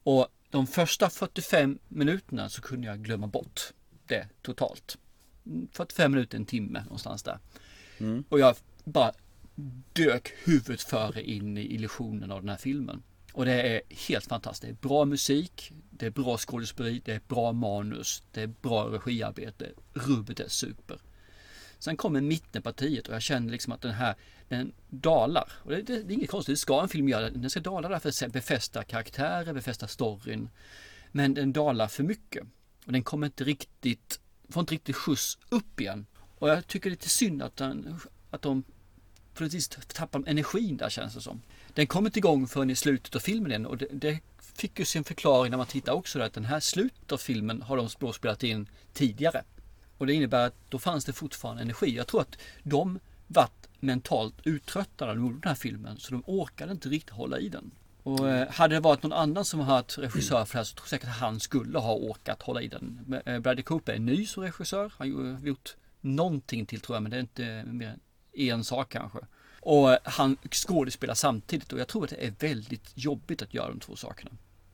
[0.03, 3.61] Och de första 45 minuterna så kunde jag glömma bort
[4.07, 4.99] det totalt.
[5.73, 7.39] 45 minuter, en timme någonstans där.
[8.29, 9.13] Och jag bara
[9.93, 13.03] dök huvudet före in i illusionen av den här filmen.
[13.33, 14.63] Och det är helt fantastiskt.
[14.63, 18.85] Det är bra musik, det är bra skådespeleri, det är bra manus, det är bra
[18.85, 19.73] regiarbete.
[19.95, 20.99] Rubbet är super.
[21.85, 24.15] Sen kommer mittenpartiet och jag känner liksom att den här,
[24.49, 25.53] den dalar.
[25.63, 27.31] Och det, det, det är inget konstigt, det ska en film göra.
[27.31, 30.49] Den ska dala därför att befästa karaktärer, befästa storyn.
[31.13, 32.43] Men den dalar för mycket.
[32.87, 36.07] Och den kommer inte riktigt, får inte riktigt skjuts upp igen.
[36.39, 38.63] Och jag tycker det är lite synd att, den, att de
[39.35, 41.43] på något vis tappar energin där känns det som.
[41.75, 44.85] Den kommer inte igång förrän i slutet av filmen igen och det, det fick ju
[44.85, 48.13] sin förklaring när man tittar också där, att den här slutet av filmen har de
[48.13, 49.45] spelat in tidigare.
[49.99, 51.97] Och det innebär att då fanns det fortfarande energi.
[51.97, 56.23] Jag tror att de vart mentalt uttröttade när de gjorde den här filmen så de
[56.27, 57.71] orkade inte riktigt hålla i den.
[58.03, 60.75] Och eh, hade det varit någon annan som har varit regissör för det här så
[60.75, 63.21] tror jag säkert att han skulle ha orkat hålla i den.
[63.27, 64.93] Eh, Bradley Cooper är ny som regissör.
[64.99, 68.01] Han har gjort någonting till tror jag men det är inte mer än
[68.35, 69.19] en sak kanske.
[69.61, 73.69] Och eh, han skådespelar samtidigt och jag tror att det är väldigt jobbigt att göra
[73.69, 74.31] de två sakerna.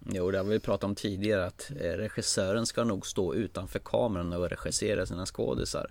[0.06, 4.32] Jo, det har vi pratat om tidigare att eh, regissören ska nog stå utanför kameran
[4.32, 5.90] och regissera sina skådisar.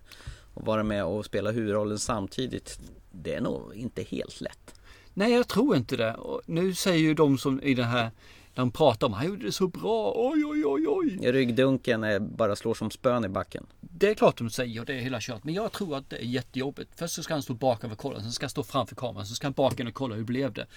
[0.54, 2.80] Och vara med och spela huvudrollen samtidigt,
[3.12, 4.76] det är nog inte helt lätt.
[5.14, 6.14] Nej, jag tror inte det.
[6.14, 8.12] Och nu säger ju de som i den här,
[8.54, 11.32] de pratar om, han gjorde det så bra, oj oj oj oj.
[11.32, 13.66] Ryggdunken är bara slår som spön i backen.
[13.82, 15.44] Det är klart de säger och det är hela kört.
[15.44, 16.92] Men jag tror att det är jättejobbigt.
[16.96, 19.36] Först så ska han stå bakom och kolla, sen ska han stå framför kameran, sen
[19.36, 20.68] ska han bakom och kolla hur blev det.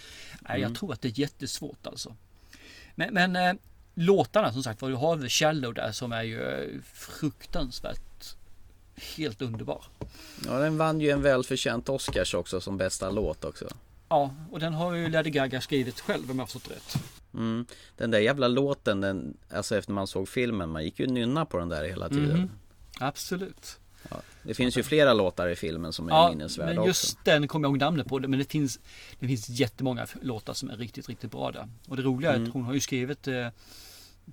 [0.41, 0.63] Nej, Mm.
[0.63, 2.17] jag tror att det är jättesvårt alltså.
[2.95, 3.53] Men, men eh,
[3.95, 8.37] låtarna som sagt var, du har The Shallow där som är ju eh, fruktansvärt
[9.17, 9.85] helt underbar.
[10.47, 13.69] Ja, den vann ju en välförtjänt Oscars också som bästa låt också.
[14.09, 17.03] Ja, och den har ju Lady Gaga skrivit själv om jag har förstått rätt.
[17.35, 17.67] Mm.
[17.97, 21.59] Den där jävla låten, den, alltså efter man såg filmen, man gick ju nynna på
[21.59, 22.31] den där hela tiden.
[22.31, 22.51] Mm.
[23.01, 23.79] Absolut.
[24.11, 24.17] Ja.
[24.43, 27.17] Det finns ju flera låtar i filmen som är Ja, minnesvärda men just också.
[27.25, 28.19] den kommer jag ihåg namnet på.
[28.19, 28.81] Men det finns,
[29.21, 31.69] det finns jättemånga låtar som är riktigt, riktigt bra där.
[31.89, 32.49] Och det roliga är Mm.
[32.49, 33.49] att hon har ju skrivit eh,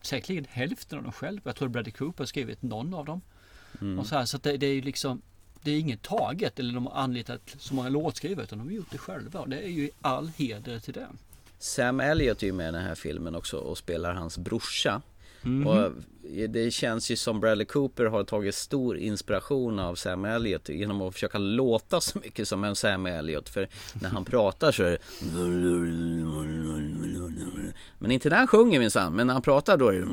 [0.01, 1.41] säkerligen hälften av dem själv.
[1.43, 3.21] Jag tror Bradley Cooper har skrivit någon av dem.
[3.81, 3.99] Mm.
[3.99, 5.21] Och så här, så det, det är ju liksom
[5.61, 8.91] det är inget taget eller de har anlitat så många låtskrivare utan de har gjort
[8.91, 9.39] det själva.
[9.39, 11.07] Och det är ju all heder till det.
[11.59, 15.01] Sam Elliot är ju med i den här filmen också och spelar hans brorsa.
[15.43, 15.67] Mhm.
[15.67, 15.91] Och
[16.49, 21.13] det känns ju som Bradley Cooper har tagit stor inspiration av Sam Elliot genom att
[21.13, 23.49] försöka låta så mycket som en Sam Elliot.
[23.49, 23.67] För
[24.01, 24.97] när han pratar så är det...
[27.99, 30.07] Men inte när han sjunger minsann, men när han pratar då är det...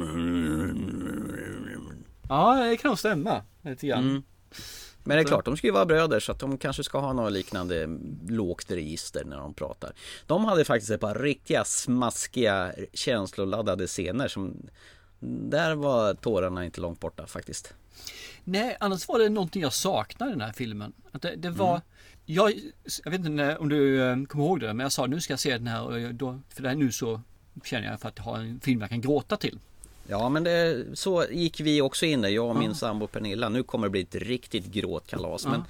[2.28, 4.10] Ja, det kan nog stämma lite grann.
[4.10, 4.22] Mm.
[5.04, 7.12] Men det är klart, de ska ju vara bröder så att de kanske ska ha
[7.12, 9.92] något liknande lågt register när de pratar.
[10.26, 14.68] De hade faktiskt ett par riktiga smaskiga känsloladdade scener som
[15.20, 17.74] där var tårarna inte långt borta faktiskt.
[18.44, 20.92] Nej, annars var det någonting jag saknade i den här filmen.
[21.12, 21.70] Att det, det var...
[21.70, 21.80] Mm.
[22.28, 22.52] Jag,
[23.04, 25.40] jag vet inte om du eh, kommer ihåg det, men jag sa nu ska jag
[25.40, 27.20] se den här och då, för det här nu så
[27.64, 29.58] känner jag för att ha en film jag kan gråta till.
[30.08, 32.74] Ja men det, så gick vi också in där, jag och min Ja.
[32.74, 33.48] sambo Pernilla.
[33.48, 35.44] Nu kommer det bli ett riktigt gråtkalas.
[35.44, 35.50] Ja.
[35.50, 35.64] Men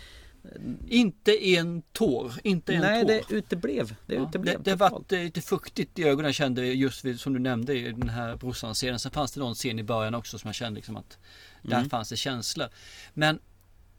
[0.88, 3.09] Inte en tår, inte en nej, tår.
[3.09, 3.94] det uteblev.
[4.06, 7.32] Det Ja, uteblev det, det var lite fuktigt i ögonen jag kände just vid, som
[7.32, 8.98] du nämnde i den här brorsan-scenen.
[8.98, 11.18] Sen fanns det någon scen i början också som jag kände liksom att
[11.62, 11.90] där Mm.
[11.90, 12.68] fanns det känslor.
[13.14, 13.38] Men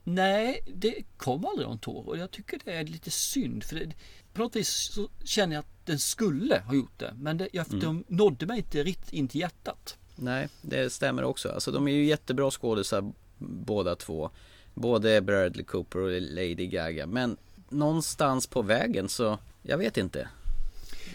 [0.03, 3.63] nej, det kom aldrig någon tår och jag tycker det är lite synd.
[3.63, 3.93] För det,
[4.33, 7.13] på något vis så känner jag att den skulle ha gjort det.
[7.19, 7.79] Men det, jag, Mm.
[7.79, 9.97] de nådde mig inte riktigt in till hjärtat.
[10.15, 11.49] Nej, det stämmer också.
[11.49, 14.29] Alltså de är ju jättebra skådisar båda två.
[14.77, 17.07] Både Bradley Cooper och Lady Gaga.
[17.07, 17.37] Men
[17.69, 20.29] någonstans på vägen så, jag vet inte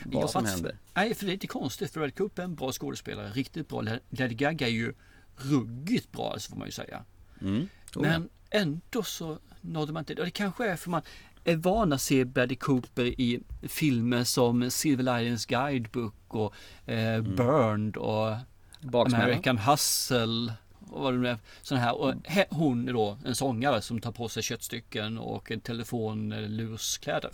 [0.05, 0.77] vad Jag som händer.
[0.95, 1.93] Nej, för det är lite konstigt.
[1.93, 3.31] För Bradley Cooper är en bra skådespelare.
[3.31, 3.83] Riktigt bra.
[4.11, 4.95] Lady Gaga är ju
[5.37, 7.05] ruggigt bra, så får man ju säga.
[7.41, 7.69] Mm.
[7.95, 10.21] Men ändå så nådde man inte det.
[10.21, 11.03] Och det kanske är för man
[11.45, 16.55] är van att se Bradley Cooper i filmer som Silver Linings Guidebook och
[16.91, 18.37] eh, Burned och
[18.81, 19.25] Baksmälla.
[19.25, 20.53] American Hustle.
[20.95, 21.39] Vad det nu är.
[21.63, 21.95] Sån här.
[22.01, 27.31] Och he, hon är då en sångare som tar på sig köttstycken och en telefonlurskläder.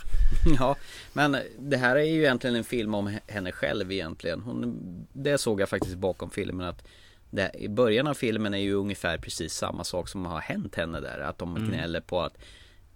[0.58, 0.76] Ja,
[1.12, 4.40] men det här är ju egentligen en film om henne själv egentligen.
[4.40, 4.78] Hon,
[5.12, 6.86] det såg jag faktiskt bakom filmen att
[7.30, 11.00] det, i början av filmen är ju ungefär precis samma sak som har hänt henne
[11.00, 11.18] där.
[11.18, 11.68] Att de Mm.
[11.68, 12.38] gnäller på att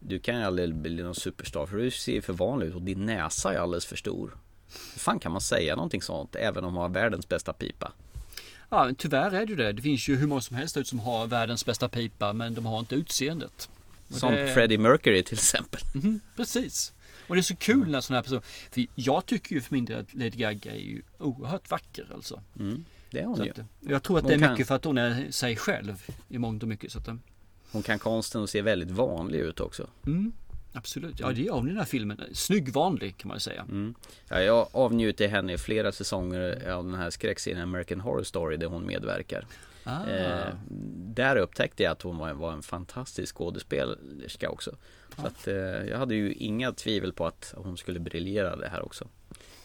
[0.01, 3.07] du kan ju aldrig bli någon superstar för du ser för vanlig ut och din
[3.07, 4.37] näsa är alldeles för stor.
[4.93, 7.93] Hur fan kan man säga någonting sånt även om man har världens bästa pipa?
[8.73, 9.73] Ja, men tyvärr är det ju det.
[9.73, 12.67] Det finns ju hur många som helst ut som har världens bästa pipa men de
[12.67, 13.69] har inte utseendet.
[14.11, 15.81] Som det- Freddie Mercury till exempel.
[15.95, 16.93] Mhm, precis.
[17.29, 19.85] Och det är så kul när sådana här personer, för jag tycker ju för min
[19.85, 22.41] del att Lady Gaga är ju oerhört vacker alltså.
[22.59, 23.51] Mm, det är hon Så ju.
[23.51, 26.03] att, jag tror att Hon det är kan- mycket för att hon är sig själv
[26.29, 26.93] i mångt och mycket.
[26.93, 27.09] Så att,
[27.73, 29.87] Hon kan konsten och ser väldigt vanlig ut också.
[30.07, 30.33] mm,
[30.73, 32.21] absolut, ja det gör hon i den här filmen.
[32.33, 33.63] Snygg vanlig kan man ju säga.
[33.63, 33.95] Mm.
[34.29, 38.67] Ja, jag avnjuter henne i flera säsonger av den här skräckserien American Horror Story där
[38.67, 39.47] hon medverkar.
[39.85, 40.07] Ah.
[40.07, 40.55] Eh,
[41.15, 44.77] där upptäckte jag att hon var, var en fantastisk skådespelerska också.
[45.17, 48.85] Så att, eh, jag hade ju inga tvivel på att hon skulle briljera det här
[48.85, 49.05] också.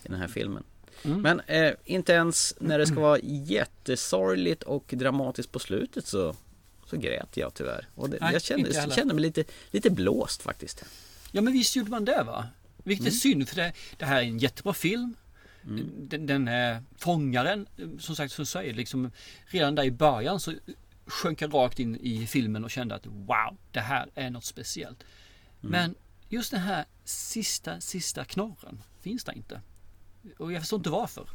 [0.04, 0.64] I den här filmen.
[1.04, 1.22] Mm.
[1.22, 6.36] Men eh, inte ens när det ska vara jättesorgligt och dramatiskt på slutet så,
[6.90, 7.88] så grät jag tyvärr.
[7.96, 10.86] Och det, Nej, jag kände, kände mig lite, lite blåst faktiskt.
[11.32, 12.48] Ja men visst gjorde man det va?
[12.84, 13.20] Vilket är Mm.
[13.20, 15.16] synd för det, det här är en jättebra film.
[15.98, 17.68] Den, den är fångaren,
[18.00, 19.12] som sagt som säger, liksom
[19.46, 20.54] redan där i början så
[21.06, 25.04] sjönk jag rakt in i filmen och kände att wow, det här är något speciellt.
[25.62, 25.96] Men
[26.30, 29.62] just den här sista, sista knorren finns det inte.
[30.38, 31.30] Och jag förstår inte varför.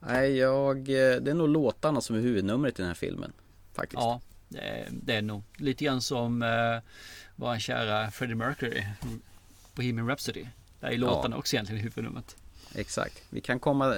[0.00, 3.32] Nej, jag, eh, det är nog låtarna som är huvudnumret i den här filmen.
[3.72, 4.00] Faktiskt.
[4.00, 4.20] Ja,
[4.54, 6.48] det är, det är nog lite grann som eh,
[7.36, 8.84] vår kära Freddie Mercury,
[9.74, 10.44] Bohemian Rhapsody.
[10.80, 12.36] Där är låtarna också egentligen huvudnumret.
[12.74, 13.22] Exakt.
[13.30, 13.94] Vi kan komma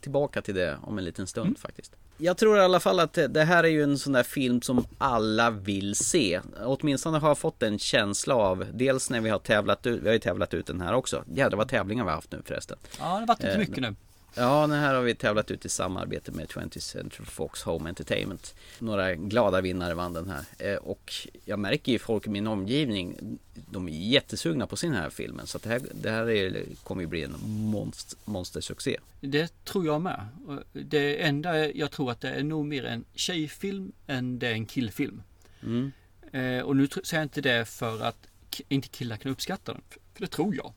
[0.00, 1.54] tillbaka till det om en liten stund Mm.
[1.56, 1.92] faktiskt.
[2.18, 4.86] Jag tror i alla fall att det- här är ju en sån där film som
[4.98, 6.40] alla vill se.
[6.60, 10.12] Åtminstone har jag fått en känsla av, dels när vi har tävlat ut, vi har
[10.12, 11.24] ju tävlat ut den här också.
[11.34, 12.78] Jädrar vad tävlingar vi har haft nu förresten.
[12.98, 13.94] Ja, det har varit lite Eh, mycket nu.
[14.34, 18.54] Ja, den här har vi tävlat ut i samarbete med 20th Century Fox Home Entertainment.
[18.78, 20.44] Några glada vinnare vann den här.
[20.58, 21.12] Eh, Och
[21.44, 25.46] jag märker ju folk i min omgivning, de är jättesugna på sin här filmen.
[25.46, 28.96] Så det här, det här är, kommer ju bli en monst, monstersuccé.
[29.20, 30.26] Det tror jag med.
[30.72, 34.66] Det enda jag tror att det är nog mer en tjejfilm än det är en
[34.66, 35.22] killfilm.
[35.62, 35.92] Mm.
[36.32, 38.26] Eh, och nu säger jag inte det för att
[38.68, 39.82] inte killar kan uppskatta den.
[40.14, 40.72] För det tror jag.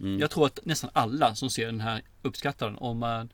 [0.00, 0.20] Mm.
[0.20, 2.78] Jag tror att nästan alla som ser den här uppskattar den.
[2.78, 3.32] Om man,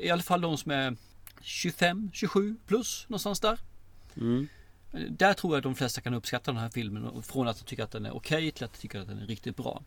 [0.00, 0.96] I alla fall de som är
[1.40, 3.58] 25, 27 plus någonstans där.
[4.16, 4.48] Mm.
[5.10, 7.22] Där tror jag de flesta kan uppskatta den här filmen.
[7.22, 9.26] Från att de tycker att den är okej till att de tycker att den är
[9.26, 9.82] riktigt bra.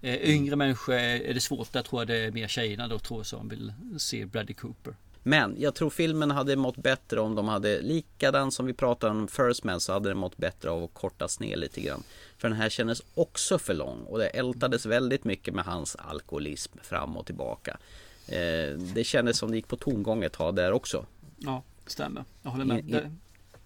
[0.00, 1.72] Eh, yngre människor är det svårt.
[1.72, 4.94] Där tror jag det är mer tjejerna då tror jag som vill se Bradley Cooper.
[5.22, 9.28] Men jag tror filmen hade mått bättre om de hade likadan som vi pratade om
[9.28, 12.02] First Man så hade den mått bättre av att kortas ner lite grann.
[12.38, 16.78] För den här kändes också för lång och det ältades väldigt mycket med hans alkoholism
[16.82, 17.78] fram och tillbaka.
[18.26, 21.06] Eh, det kändes som det gick på tomgång ett tag där också.
[21.38, 22.24] Ja, stämmer.
[22.42, 22.78] Jag håller med.
[22.78, 23.20] In, in,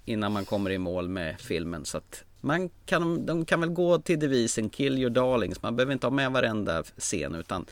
[0.05, 1.85] innan man kommer i mål med filmen.
[1.85, 5.63] Så att man kan, de kan väl gå till devisen Kill your darlings.
[5.63, 7.67] Man behöver inte ha med varenda scen utan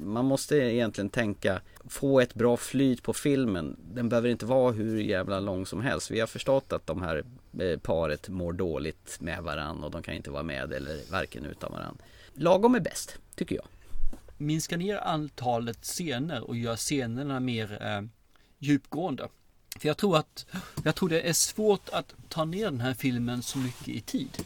[0.00, 3.76] man måste egentligen tänka få ett bra flyt på filmen.
[3.92, 6.10] Den behöver inte vara hur jävla lång som helst.
[6.10, 7.24] Vi har förstått att de här
[7.60, 11.72] eh, paret mår dåligt med varann och de kan inte vara med eller varken utan
[11.72, 11.98] varann.
[12.34, 13.64] Lagom är bäst, tycker jag.
[14.36, 18.02] minska ner antalet scener och göra scenerna mer eh,
[18.58, 19.28] djupgående.
[19.78, 20.46] För jag tror att
[20.84, 24.38] jag tror det är svårt att ta ner den här filmen så mycket i tid.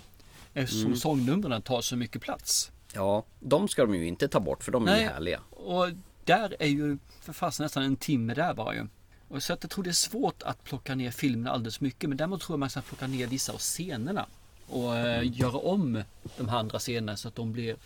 [0.54, 0.96] Eftersom Mm.
[0.98, 2.70] sångnumren tar så mycket plats.
[2.95, 5.14] Ja, de ska de ju inte ta bort för de är ju Nej.
[5.14, 5.40] härliga.
[5.51, 5.88] Och
[6.24, 8.86] där är ju för fast nästan en timme där bara ju.
[9.28, 12.09] Och så att jag tror det är svårt att plocka ner filmen alldeles mycket.
[12.09, 14.26] Men däremot tror jag man ska plocka ner vissa av scenerna.
[14.68, 16.03] Och eh, göra om
[16.36, 17.76] de här andra scenerna så att de blir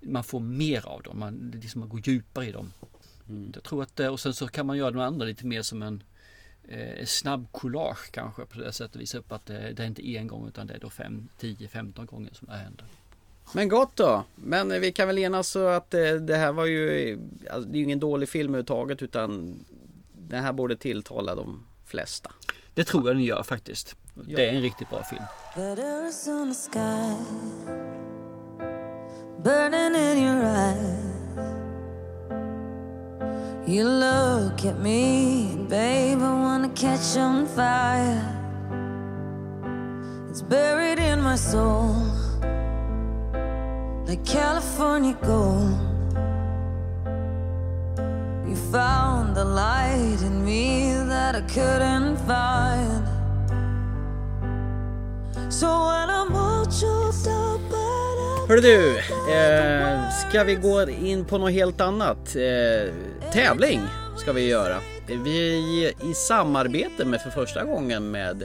[0.00, 1.18] man får mer av dem.
[1.18, 2.72] Man, liksom man går djupare i dem.
[3.54, 5.82] Jag tror att, eh, och sen så kan man göra de andra lite mer som
[5.82, 6.02] en
[6.68, 9.00] eh, snabb collage kanske på det sättet.
[9.00, 11.68] Visa upp att det, det är inte en gång utan det är då 5, 10,
[11.68, 12.86] 15 gånger som det här händer.
[13.54, 14.24] Men gott då.
[14.34, 17.18] Men vi kan väl enas så att eh, det här var ju,
[17.50, 19.64] alltså, det är ju ingen dålig film överhuvudtaget utan
[20.12, 22.32] den här borde tilltala de flesta.
[22.74, 23.96] Det tror jag den gör faktiskt.
[24.14, 25.22] Det är en riktigt bra film.
[29.44, 31.20] Burning in your eyes.
[33.66, 38.20] You look at me, babe, I wanna catch on fire.
[40.30, 41.94] It's buried in my soul,
[44.06, 45.78] like California gold.
[48.48, 53.06] You found the light in me that I couldn't find.
[55.52, 57.60] So when I'm all choked up
[58.50, 58.98] Hörru du,
[59.32, 62.36] eh, ska vi gå in på något helt annat?
[62.36, 62.94] Eh,
[63.32, 63.80] tävling
[64.16, 64.76] ska vi göra.
[65.06, 68.44] Vi i samarbete med för första gången med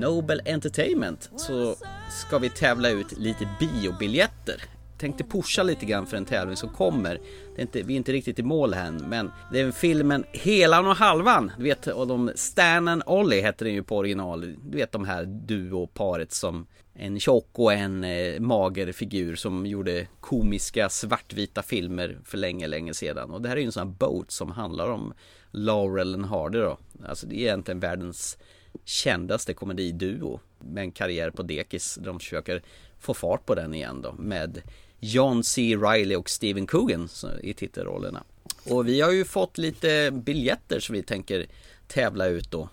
[0.00, 1.76] Nobel Entertainment så
[2.10, 4.62] ska vi tävla ut lite biobiljetter.
[4.98, 7.20] Tänkte pusha lite grann för en tävling som kommer.
[7.54, 10.86] Det är inte, vi är inte riktigt i mål än men det är filmen Helan
[10.86, 11.52] och Halvan.
[11.58, 14.40] Du vet, och de Stan and Ollie heter den ju på original.
[14.40, 20.06] Du vet de här duoparet som en tjock och en eh, mager figur som gjorde
[20.20, 23.30] komiska svartvita filmer för länge, länge sedan.
[23.30, 25.12] Och det här är ju en sån här boat som handlar om
[25.50, 26.78] Laurel and Hardy då.
[27.08, 28.38] Alltså det är egentligen världens
[28.84, 31.98] kändaste komediduo med en karriär på dekis.
[32.00, 32.62] De försöker
[32.98, 34.62] få fart på den igen då med
[35.00, 35.76] John C.
[35.76, 37.08] Reilly och Steven Coogan
[37.42, 38.24] i titelrollerna.
[38.64, 41.46] Och vi har ju fått lite biljetter som vi tänker
[41.86, 42.68] tävla ut då.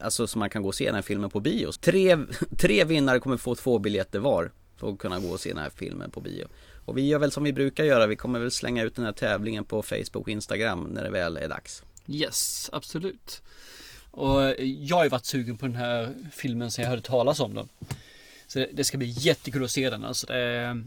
[0.00, 1.72] Alltså så man kan gå och se den här filmen på bio.
[1.72, 2.18] Tre,
[2.58, 5.70] tre vinnare kommer få två biljetter var för att kunna gå och se den här
[5.70, 6.46] filmen på bio.
[6.84, 8.06] Och vi gör väl som vi brukar göra.
[8.06, 11.36] Vi kommer väl slänga ut den här tävlingen på Facebook och Instagram när det väl
[11.36, 11.82] är dags.
[12.06, 13.42] Yes, absolut.
[14.10, 17.54] Och jag har ju varit sugen på den här filmen sen jag hörde talas om
[17.54, 17.68] den.
[18.46, 20.04] Så det, det ska bli jättekul att se den.
[20.04, 20.82] Alltså det,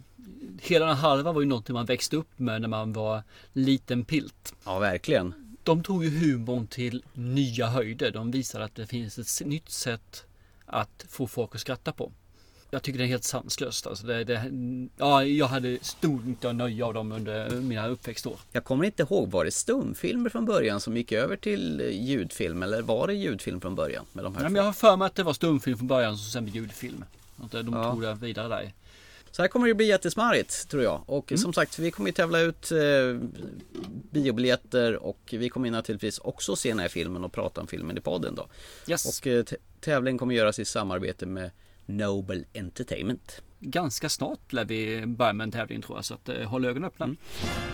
[0.61, 4.53] hela den halvan var ju någonting man växte upp med när man var liten pilt.
[4.65, 5.57] Ja, verkligen.
[5.63, 8.11] De tog ju humorn till nya höjder.
[8.11, 10.25] De visar att det finns ett nytt sätt
[10.65, 12.11] att få folk att skratta på.
[12.73, 13.87] Jag tycker det är helt sanslöst.
[13.87, 14.51] Alltså det, det,
[14.97, 18.35] ja, jag hade stor nytta och nöje av dem under mina uppväxtår.
[18.51, 22.81] Jag kommer inte ihåg, var det stumfilmer från början som gick över till ljudfilm eller
[22.81, 24.05] var det ljudfilm från början?
[24.13, 26.19] Med de här men jag har för mig att det var stumfilm från början och
[26.19, 27.05] sen blev ljudfilm.
[27.43, 27.91] Att de Ja.
[27.91, 28.73] tog det vidare där.
[29.31, 31.01] Så här kommer det bli jättesmarrigt tror jag.
[31.05, 32.77] Och som sagt, vi kommer ju tävla ut eh,
[34.11, 38.01] biobiljetter och vi kommer naturligtvis också se den här filmen och prata om filmen i
[38.01, 38.47] podden då.
[38.87, 39.19] Yes.
[39.21, 39.45] Och eh,
[39.79, 41.51] tävlingen kommer göras i samarbete med
[41.85, 43.41] Nobel Entertainment.
[43.59, 46.05] Ganska snart lär vi börja med en tävling tror jag.
[46.05, 47.15] Så att, eh, håll ögonen öppna.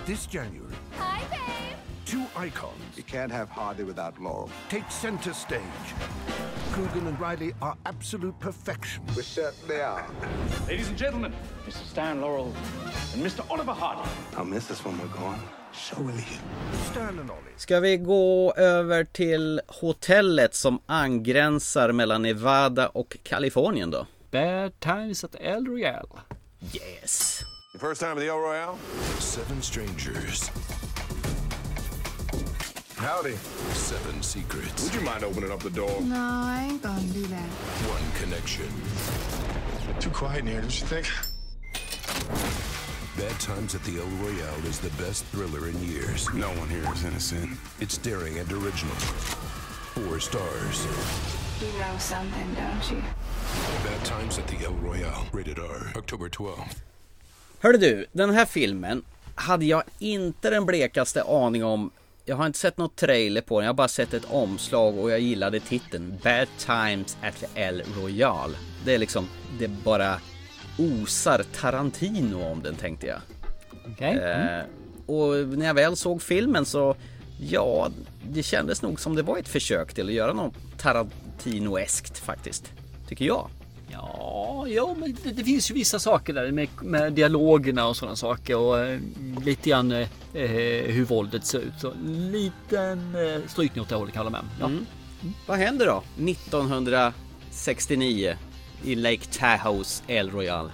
[0.05, 1.75] This January, Hi, babe.
[2.05, 4.49] two icons You can't have Hardy without Laurel.
[4.69, 5.93] take center stage.
[6.73, 9.03] Coogan and Riley are absolute perfection.
[9.15, 10.03] We certainly are.
[10.67, 11.33] Ladies and gentlemen,
[11.67, 11.85] Mr.
[11.91, 12.53] Stan Laurel
[13.13, 13.41] and Mr.
[13.51, 14.09] Oliver Hardy.
[14.37, 15.39] I'll miss us when we're gone.
[17.57, 24.07] Ska vi gå över till hotellet som angränsar mellan Nevada och Kalifornien då?
[24.31, 26.07] Bad Times at El Royale.
[26.73, 27.43] Yes!
[27.79, 28.77] First time at the El Royale?
[29.19, 30.51] Seven strangers.
[32.97, 33.35] Howdy.
[33.73, 34.83] Seven secrets.
[34.83, 36.01] Would you mind opening up the door?
[36.01, 37.49] No, I ain't gonna do that.
[37.87, 38.65] One connection.
[39.99, 41.07] Too quiet in here, don't you think?
[43.17, 46.31] Bad Times at the El Royale is the best thriller in years.
[46.35, 47.49] No one here is innocent.
[47.79, 48.95] It's daring and original.
[49.95, 50.85] Four stars.
[51.59, 53.01] You know something, don't you?
[53.83, 55.25] Bad Times at the El Royale.
[55.33, 55.93] Rated R.
[55.95, 56.77] October 12th.
[57.59, 59.03] Hörde du, den här filmen
[59.35, 61.91] hade jag inte den blekaste aning om.
[62.25, 65.11] Jag har inte sett något trailer på den, jag har bara sett ett omslag och
[65.11, 66.19] jag gillade titeln.
[66.23, 68.57] Bad Times at the El Royale.
[68.85, 69.27] Det är liksom,
[69.59, 70.19] det bara
[70.77, 73.19] osar Tarantino om den tänkte jag.
[73.91, 74.11] Okej.
[74.11, 74.59] Mm.
[74.59, 74.65] Eh,
[75.05, 76.95] och när jag väl såg filmen så,
[77.39, 77.89] ja,
[78.29, 82.71] det kändes nog som det var ett försök till att göra något Tarantino-eskt faktiskt.
[83.07, 83.49] Tycker jag.
[83.91, 88.15] Ja, ja men det, det finns ju vissa saker där med, med dialogerna och sådana
[88.15, 88.99] saker och eh,
[89.45, 90.07] lite grann eh,
[90.85, 91.73] hur våldet ser ut.
[91.81, 94.51] Så en liten eh, strykning åt det hållet kan jag hålla med.
[94.59, 94.65] Ja.
[94.65, 94.85] Mm.
[95.45, 98.35] Vad händer då 1969
[98.83, 100.69] i Lake Tahoes El Royale?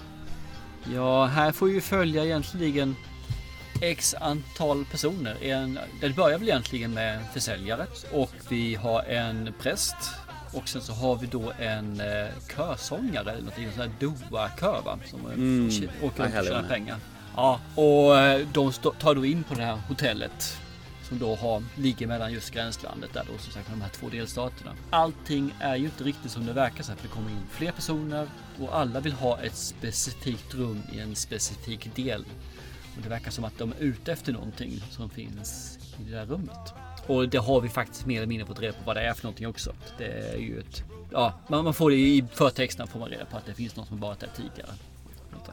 [0.93, 2.95] Ja, här får vi följa egentligen
[3.82, 5.38] X antal personer.
[5.43, 9.95] En, det börjar väl egentligen med en försäljare och vi har en präst
[10.54, 14.82] och sen så har vi då en eh, körsångare eller någonting, en sån här Doa-kör
[14.86, 14.99] va?
[15.10, 15.70] Som Mm.
[16.01, 16.97] åker runt och tjänar pengar.
[17.36, 20.58] Ja, och eh, de tar då in på det här hotellet
[21.14, 24.72] som då har, ligger mellan just gränslandet där då som sagt de här två delstaterna.
[24.89, 28.28] Allting är ju inte riktigt som det verkar så att det kommer in fler personer
[28.59, 32.26] och alla vill ha ett specifikt rum i en specifik del.
[32.95, 36.26] Och det verkar som att de är ute efter någonting som finns i det där
[36.26, 36.74] rummet.
[37.07, 39.24] Och det har vi faktiskt mer eller mindre fått reda på vad det är för
[39.24, 39.74] någonting också.
[39.97, 40.84] Det är ju ett...
[41.11, 43.99] Ja, man får det i förtexterna får man reda på att det finns något som
[43.99, 44.72] varit där tidigare.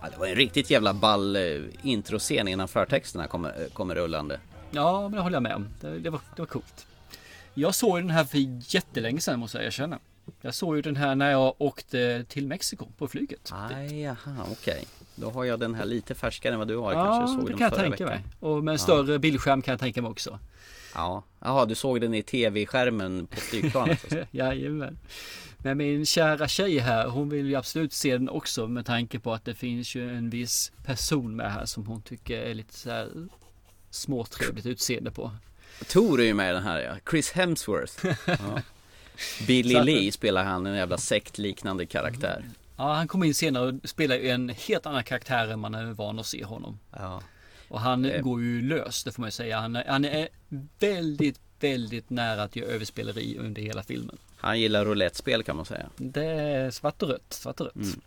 [0.03, 1.43] Ja, det var en riktigt jävla ball eh,
[1.83, 4.41] introscen innan förtexterna kommer, eh, kommer rullande.
[4.71, 5.69] Ja, men det håller jag med om.
[5.81, 6.87] Det, det, var, det var coolt.
[7.55, 8.39] Jag såg den här för
[8.75, 9.99] jättelänge sedan måste jag erkänna.
[10.41, 13.51] Jag såg ju den här när jag åkte till Mexiko på flyget.
[13.53, 14.85] Aj, jaha, okej.
[15.15, 16.93] Då har jag den här lite färskare än vad du har.
[16.93, 18.07] Ja, kanske såg det kan jag tänka veckan.
[18.07, 18.23] mig.
[18.41, 18.79] Och med en Ja.
[18.79, 20.39] större bildskärm kan jag tänka mig också.
[20.95, 24.05] Ja, jaha, du såg den i tv-skärmen på flygplanet.
[24.05, 24.19] alltså.
[24.37, 24.99] Jajamän.
[25.59, 29.33] Men min kära tjej här, hon vill ju absolut se den också med tanke på
[29.33, 32.91] att det finns ju en viss person med här som hon tycker är lite så
[32.91, 33.09] här
[33.91, 35.31] småtrevligt utseende på.
[35.89, 36.95] Tor är ju med i den här ja.
[37.11, 38.07] Chris Hemsworth.
[38.27, 38.63] Ja.
[39.47, 42.45] Billy att- Lee spelar han en jävla sektliknande karaktär.
[42.77, 45.85] Ja, han kommer in senare och spelar ju en helt annan karaktär än man är
[45.85, 46.79] van att se honom.
[46.93, 47.23] Ja.
[47.69, 48.21] Och han Eh.
[48.23, 49.61] går ju lös, det får man ju säga.
[49.61, 50.29] Han är, han är
[50.79, 54.17] väldigt, väldigt nära att göra överspeleri under hela filmen.
[54.37, 55.87] Han gillar roulettespel kan man säga.
[55.97, 57.75] Det är svart och rött, svart och rött.
[57.75, 58.01] Mm.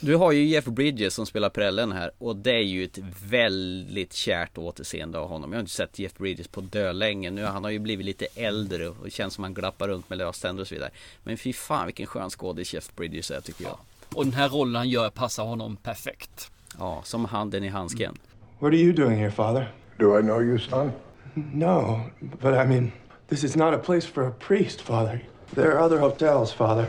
[0.00, 2.98] Du har ju Jeff Bridges som spelar prällen här och det är ju ett
[3.28, 5.52] väldigt kärt återseende av honom.
[5.52, 7.44] Jag har inte sett Jeff Bridges på dö länge nu.
[7.44, 10.68] Han har ju blivit lite äldre och känns som han glappar runt med löständer och
[10.68, 10.90] så vidare.
[11.24, 13.78] Men fy fan vilken skön skådis Jeff Bridges är tycker jag.
[14.14, 16.50] Och den här rollen han gör passar honom perfekt.
[16.78, 18.18] Ja, som handen i handsken.
[18.58, 19.72] What are you doing here, Father?
[19.98, 20.92] Do I know you, son?
[21.34, 22.92] No, but I mean,
[23.28, 25.24] this is not a place for a priest, Father.
[25.54, 26.86] There are other hotels, Father.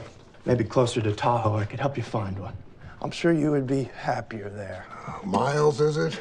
[0.48, 1.62] Maybe closer to Tahoe.
[1.62, 2.54] I could help you find one.
[3.02, 4.86] I'm sure you would be happier there.
[5.24, 6.20] Miles, is it?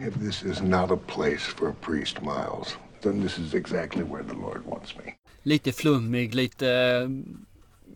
[0.00, 4.22] If this is not a place for a priest, Miles, then this is exactly where
[4.24, 5.14] the Lord wants me.
[5.42, 6.66] Lite flummig, lite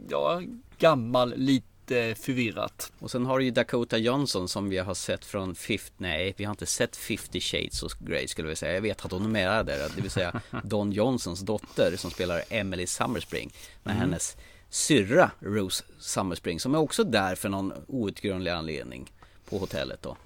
[0.08, 0.42] ja,
[0.78, 2.92] gammal, lite förvirrat.
[2.98, 6.44] Och sen har du ju Dakota Johnson som vi har sett från 50, nej vi
[6.44, 8.74] har inte sett 50 Shades of Grey skulle vi säga.
[8.74, 12.42] Jag vet att hon är med där, det vill säga Don Johnsons dotter som spelar
[12.50, 13.50] Emily Summerspring.
[13.82, 14.00] Med Mm.
[14.08, 14.36] hennes
[14.70, 19.12] syrra Rose Summerspring som är också där för någon outgrundlig anledning
[19.48, 20.16] på hotellet då.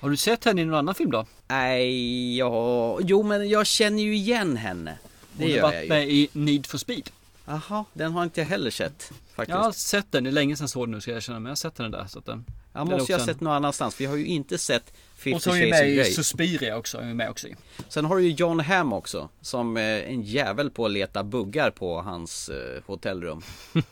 [0.00, 1.26] Har du sett henne i någon annan film då?
[1.48, 4.98] Nej, ja, jo men jag känner ju igen henne.
[5.32, 7.10] Det Hon har varit med i Need for Speed.
[7.44, 9.56] Jaha, den har inte jag heller sett faktiskt.
[9.56, 11.38] Jag har sett den, det är länge sedan jag såg den nu ska jag erkänna,
[11.38, 12.06] men jag har sett den där.
[12.06, 14.92] Så att den, Är måste ju ha sett någon annanstans, jag har ju inte sett
[15.14, 16.04] 50 Och så är ju med i.
[16.04, 17.46] Suspiria också, är med också.
[17.88, 21.70] Sen har du ju John Hamm också, som eh, en jävel på att leta buggar
[21.70, 23.42] på hans eh, hotellrum.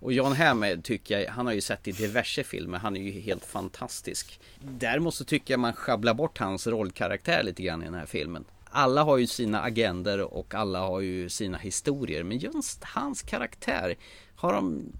[0.00, 3.00] Och John Hamm eh, tycker jag, han har ju sett i diverse filmer, han är
[3.00, 4.40] ju helt fantastisk.
[4.60, 8.44] Däremot så tycker jag man sjabblar bort hans rollkaraktär lite grann i den här filmen.
[8.70, 13.96] Alla har ju sina agender och alla har ju sina historier, men just hans karaktär
[14.36, 14.92] har de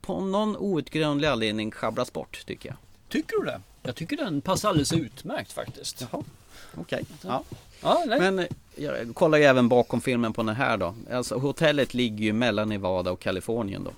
[0.00, 2.76] på någon outgrundlig anledning sjabblats bort tycker jag.
[3.08, 3.60] Tycker du det?
[3.82, 6.06] Jag tycker den passar alldeles utmärkt faktiskt.
[6.12, 6.22] Jaha,
[6.74, 7.04] okej.
[7.22, 7.44] Ja.
[7.82, 8.18] Ja, nej.
[8.20, 10.94] Men jag kollar ju även bakom filmen på den här då.
[11.12, 13.92] Alltså hotellet ligger ju mellan Nevada och Kalifornien då.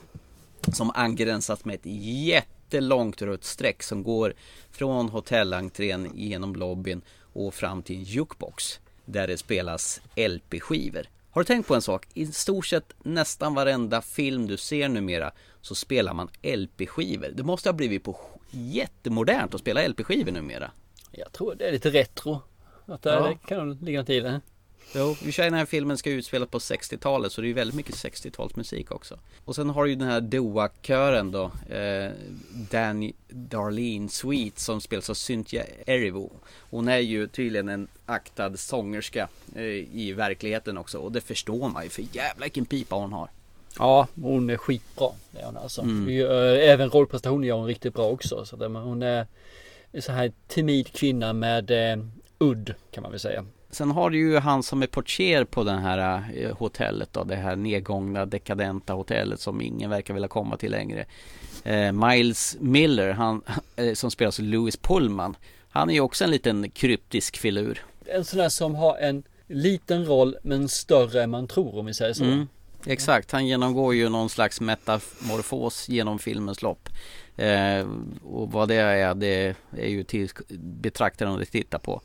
[0.72, 1.86] Som angränsat med ett
[2.26, 4.34] jättelångt rött streck som går
[4.70, 7.00] från hotellentrén genom lobbyn
[7.32, 11.06] och fram till en jukebox där det spelas LP-skivor.
[11.30, 12.06] Har du tänkt på en sak?
[12.14, 17.28] I stort sett nästan varenda film du ser numera så spelar man LP-skivor.
[17.34, 18.16] Det måste ha blivit på
[18.50, 20.70] jättemodernt att spela LP-skivor numera.
[21.12, 22.40] Jag tror det är lite retro.
[22.86, 23.34] Att det, Ja.
[23.48, 24.40] kan ligga något i det.
[24.94, 27.48] Jo, i och för sig den här filmen ska utspelas på 60-talet så det är
[27.48, 29.18] ju väldigt mycket 60-talsmusik också.
[29.44, 32.10] Och sen har du ju den här Doa-kören då, eh,
[32.70, 36.32] Danny Darlene Sweet som spelas av Cynthia Erivo.
[36.70, 41.84] Hon är ju tydligen en aktad sångerska eh, i verkligheten också och det förstår man
[41.84, 43.30] ju för jävla vilken pipa hon har.
[43.78, 45.10] Ja, hon är skitbra.
[45.30, 45.82] Det är hon alltså.
[45.82, 46.06] Mm.
[46.06, 48.44] Vi, eh, Även rollprestationen gör hon riktigt bra också.
[48.44, 49.26] Så men hon är
[49.92, 52.04] en så här timid kvinna med eh,
[52.38, 53.44] udd kan man väl säga.
[53.70, 57.36] Sen har du ju han som är portier på det här eh, hotellet då, det
[57.36, 61.04] här nedgångna dekadenta hotellet som ingen verkar vilja komma till längre.
[61.64, 63.42] Eh, Miles Miller, han
[63.76, 65.36] eh, som spelas av Louis Pullman.
[65.70, 67.84] Han är ju också en liten kryptisk filur.
[68.06, 71.94] En sån där som har en liten roll men större än man tror om vi
[71.94, 72.24] säger så.
[72.24, 72.48] Mm,
[72.86, 76.88] exakt, han genomgår ju någon slags metamorfos genom filmens lopp.
[77.36, 77.86] Eh,
[78.24, 82.00] och vad det är, det är ju till betraktaren att titta på.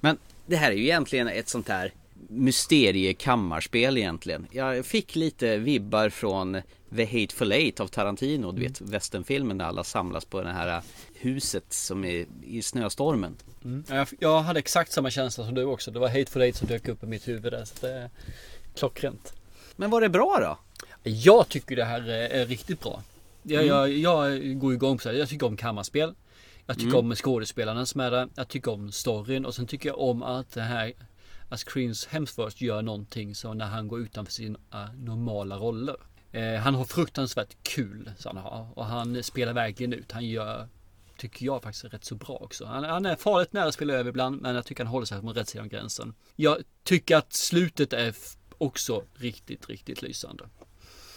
[0.00, 1.92] Men det här är ju egentligen ett sånt här
[2.28, 4.46] mysteriekammarspel egentligen.
[4.50, 6.62] Jag fick lite vibbar från
[6.96, 10.82] The Hateful Eight av Tarantino, du vet westernfilmen där alla samlas på det här
[11.14, 13.36] huset som är i snöstormen.
[13.64, 13.84] Mm.
[13.88, 15.90] Jag, jag hade exakt samma känsla som du också.
[15.90, 17.64] Det var Hateful Eight som dök upp i mitt huvud där.
[17.64, 18.10] Så det är
[18.74, 19.32] klockrent.
[19.76, 20.58] Men var det bra då?
[21.10, 23.02] Jag tycker det här är, riktigt bra.
[23.42, 23.76] Jag, Mm.
[23.76, 23.92] jag,
[24.32, 25.16] jag går igång på så här.
[25.16, 26.14] Jag tycker om kammarspel.
[26.66, 27.06] Jag tycker Mm.
[27.10, 28.28] om skådespelarna som är där.
[28.34, 30.92] Jag tycker om storyn och sen tycker jag om att det här
[31.48, 34.58] att Chris Hemsworth gör någonting så när han går utanför sina
[34.96, 35.96] normala roller.
[36.32, 40.12] Eh, han har fruktansvärt kul så han har och han spelar verkligen ut.
[40.12, 40.68] Han gör
[41.18, 42.64] tycker jag faktiskt rätt så bra också.
[42.64, 45.20] Han, han är farligt nära att spela över ibland men jag tycker han håller sig
[45.20, 46.14] på rätt sida om gränsen.
[46.36, 48.14] Jag tycker att slutet är
[48.58, 50.44] också riktigt, riktigt lysande.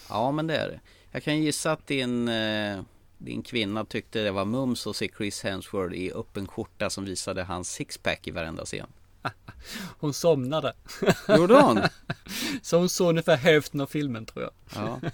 [0.08, 0.80] Ja men det är det.
[1.10, 2.80] Jag kan gissa att din, eh,
[3.18, 7.42] din kvinna tyckte det var mums att se Chris Hemsworth i öppen skjorta som visade
[7.42, 8.86] hans sixpack i varenda scen.
[9.98, 10.72] Hon somnade.
[11.28, 11.80] Gjorde hon?
[12.62, 14.52] Så hon såg ungefär hälften av filmen tror jag.
[14.74, 15.10] Ja.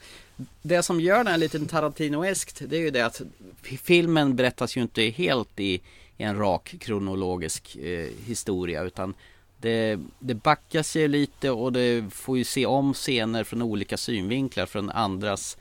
[0.62, 3.20] Det som gör den lite Tarantinoeskt det är ju det att
[3.82, 5.74] filmen berättas ju inte helt i,
[6.16, 9.14] i en rak kronologisk eh, historia utan
[9.58, 14.66] det, det backas ju lite och det får ju se om scener från olika synvinklar
[14.66, 15.56] från andras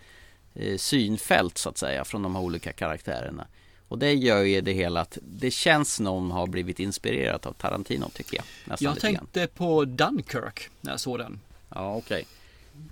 [0.53, 3.47] eh, synfält så att säga från de här olika karaktärerna.
[3.87, 7.53] Och det gör ju det hela att det känns som någon har blivit inspirerad av
[7.53, 8.45] Tarantino tycker jag.
[8.65, 9.15] Nästan Jag grann.
[9.15, 11.39] tänkte på Dunkirk när jag såg den.
[11.69, 12.25] Ja, okej.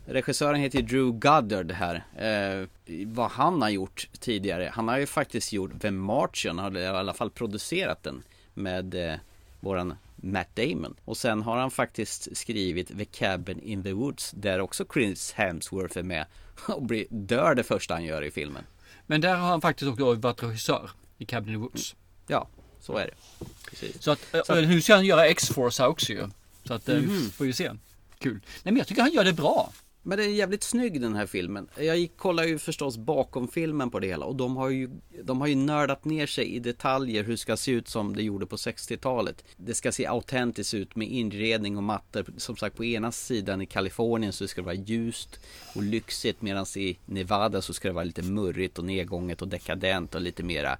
[0.06, 2.04] Regissören heter Drew Goddard här.
[2.16, 2.68] Eh,
[3.06, 4.72] vad han har gjort tidigare.
[4.74, 8.24] Han har ju faktiskt gjort The Martian, har i alla fall producerat den
[8.54, 9.16] med eh,
[9.60, 9.93] våran
[10.24, 10.95] Matt Damon.
[11.05, 15.97] Och sen har han faktiskt skrivit The Cabin in the Woods där också Chris Hemsworth
[15.97, 16.26] är med
[16.67, 18.63] och blir, dör det första han gör i filmen.
[19.07, 21.95] Men där har han faktiskt också varit regissör i Cabin in the Woods.
[22.28, 22.47] Ja,
[22.80, 23.45] så är det.
[23.69, 24.03] Precis.
[24.03, 26.30] Så att, Så- eh, nu ska han göra X-Force här också ju.
[26.67, 27.30] Så att, eh, Mhm.
[27.30, 27.71] får vi se.
[28.19, 28.34] Kul.
[28.34, 29.71] Nej men jag tycker han gör det bra.
[30.04, 31.70] Men den är jävligt snygg den här filmen.
[31.78, 34.89] Jag gick, kollade ju förstås bakom filmen på det hela och de har ju
[35.24, 38.24] De har ju nördat ner sig i detaljer hur det ska se ut som det
[38.24, 39.43] gjorde på 60-talet.
[39.58, 42.26] Det ska se autentiskt ut med inredning och mattor.
[42.38, 45.39] Som sagt på ena sidan i Kalifornien så ska det vara ljust
[45.76, 50.16] och lyxigt medan i Nevada så ska det vara lite murrigt och nedgånget och dekadent
[50.16, 50.78] och lite mera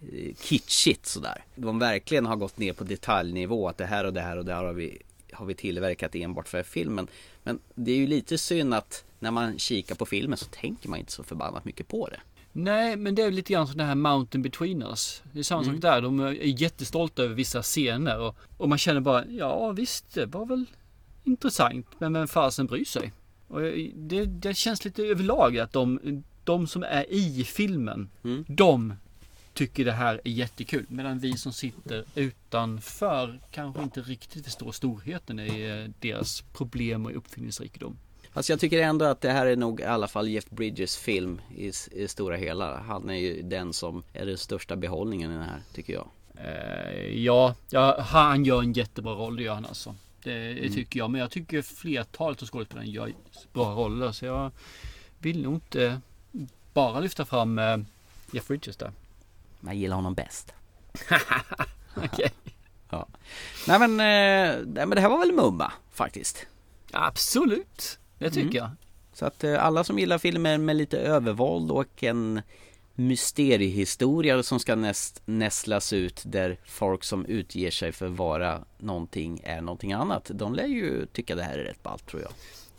[0.00, 1.44] eh, kitschigt sådär.
[1.54, 4.54] De verkligen har gått ner på detaljnivå att det här och det här och det
[4.54, 5.02] här har vi
[5.32, 7.06] har vi tillverkat enbart för filmen.
[7.42, 10.98] Men det är ju lite synd att när man kikar på filmen så tänker man
[10.98, 12.20] inte så förbannat mycket på det.
[12.52, 15.22] Nej, men det är lite grann som det här Mountain Between Us.
[15.32, 15.74] Det är samma Mm.
[15.74, 16.00] sak där.
[16.02, 20.46] De är jättestolta över vissa scener och, och man känner bara, ja visst, det var
[20.46, 20.64] väl
[21.24, 23.12] intressant, men vem fasen bryr sig?
[23.48, 23.60] Och
[23.94, 28.44] det, det känns lite överlag att de, de som är i filmen, Mm.
[28.48, 28.94] de
[29.54, 30.86] tycker det här är jättekul.
[30.88, 37.16] Medan vi som sitter utanför kanske inte riktigt förstår storheten i eh, deras problem och
[37.16, 37.96] uppfinningsrikedom.
[38.32, 41.40] Fast jag tycker ändå att det här är nog i alla fall Jeff Bridges film
[41.56, 42.80] i, i stora hela.
[42.80, 46.08] Han är ju den som är den största behållningen i den här, tycker jag.
[46.34, 49.94] Eh, ja, ja, han gör en jättebra roll, det gör han alltså.
[50.22, 50.72] Det Mm.
[50.74, 51.10] tycker jag.
[51.10, 53.12] Men jag tycker flertalet av skådespelarna gör
[53.52, 54.12] bra roller.
[54.12, 54.50] Så jag
[55.18, 56.00] vill nog inte
[56.72, 57.76] bara lyfta fram eh,
[58.32, 58.92] Jeff Bridges där.
[59.60, 60.52] Man gillar honom bäst.
[61.96, 62.30] Okej.
[62.90, 63.08] Ja.
[63.68, 66.46] Nej men, eh, nej men det här var väl mumma faktiskt.
[66.92, 68.54] Absolut, det tycker Mm.
[68.56, 68.70] jag.
[69.12, 72.42] Så att eh, alla som gillar filmer med lite övervåld och en
[72.94, 79.40] mysteriehistoria som ska näst, nästlas ut där folk som utger sig för att vara någonting
[79.44, 80.30] är någonting annat.
[80.34, 82.32] De lär ju tycka det här är rätt ballt tror jag.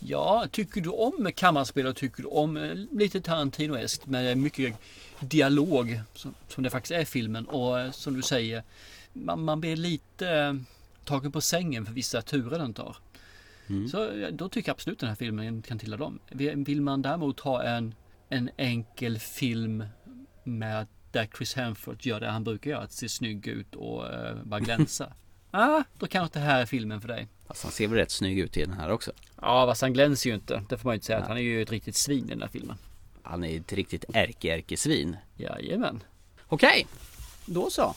[0.04, 4.76] Ja, tycker du om kammarspel och tycker du om eh, lite Tarantino-eskt med mycket
[5.20, 8.64] dialog som, som det faktiskt är i filmen och eh, som du säger
[9.14, 10.54] man, man blir lite eh,
[11.06, 12.98] tagen på sängen för vissa turer den tar.
[13.68, 13.88] Mm.
[13.88, 16.20] Så då tycker jag absolut den här filmen kan tilla dem.
[16.56, 17.96] Vill man däremot ha en,
[18.30, 19.84] en enkel film
[20.44, 24.36] med där Chris Hemsworth gör det han brukar göra, att se snygg ut och eh,
[24.44, 25.14] bara glänsa.
[25.52, 27.28] ah, då kanske det här är filmen för dig.
[27.48, 29.12] Fast han ser väl rätt snygg ut i den här också.
[29.42, 30.64] Ja, fast han glänser ju inte.
[30.70, 31.20] Det får man ju inte säga.
[31.20, 32.78] Att han är ju ett riktigt svin i den här filmen.
[33.24, 35.18] Han är ett riktigt ärke-ärkesvin.
[35.36, 36.04] Jajamän.
[36.48, 36.88] Okej,
[37.46, 37.96] då så.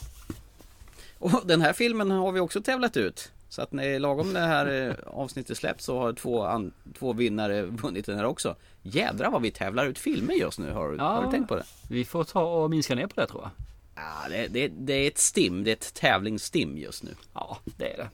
[1.19, 3.31] Och den här filmen har vi också tävlat ut.
[3.49, 7.61] Så att när lagom det här eh, avsnittet släpps så har två, an, två vinnare
[7.61, 8.55] vunnit den här också.
[8.81, 10.71] Jädrar vad vi tävlar ut filmer just nu.
[10.71, 11.63] Har, har du tänkt på det?
[11.89, 13.51] Vi får ta och minska ner på det tror jag.
[13.95, 15.63] Ja, det, det, det är ett stim.
[15.63, 17.15] Det är ett tävlingsstim just nu.
[17.33, 18.09] Ja, det är det.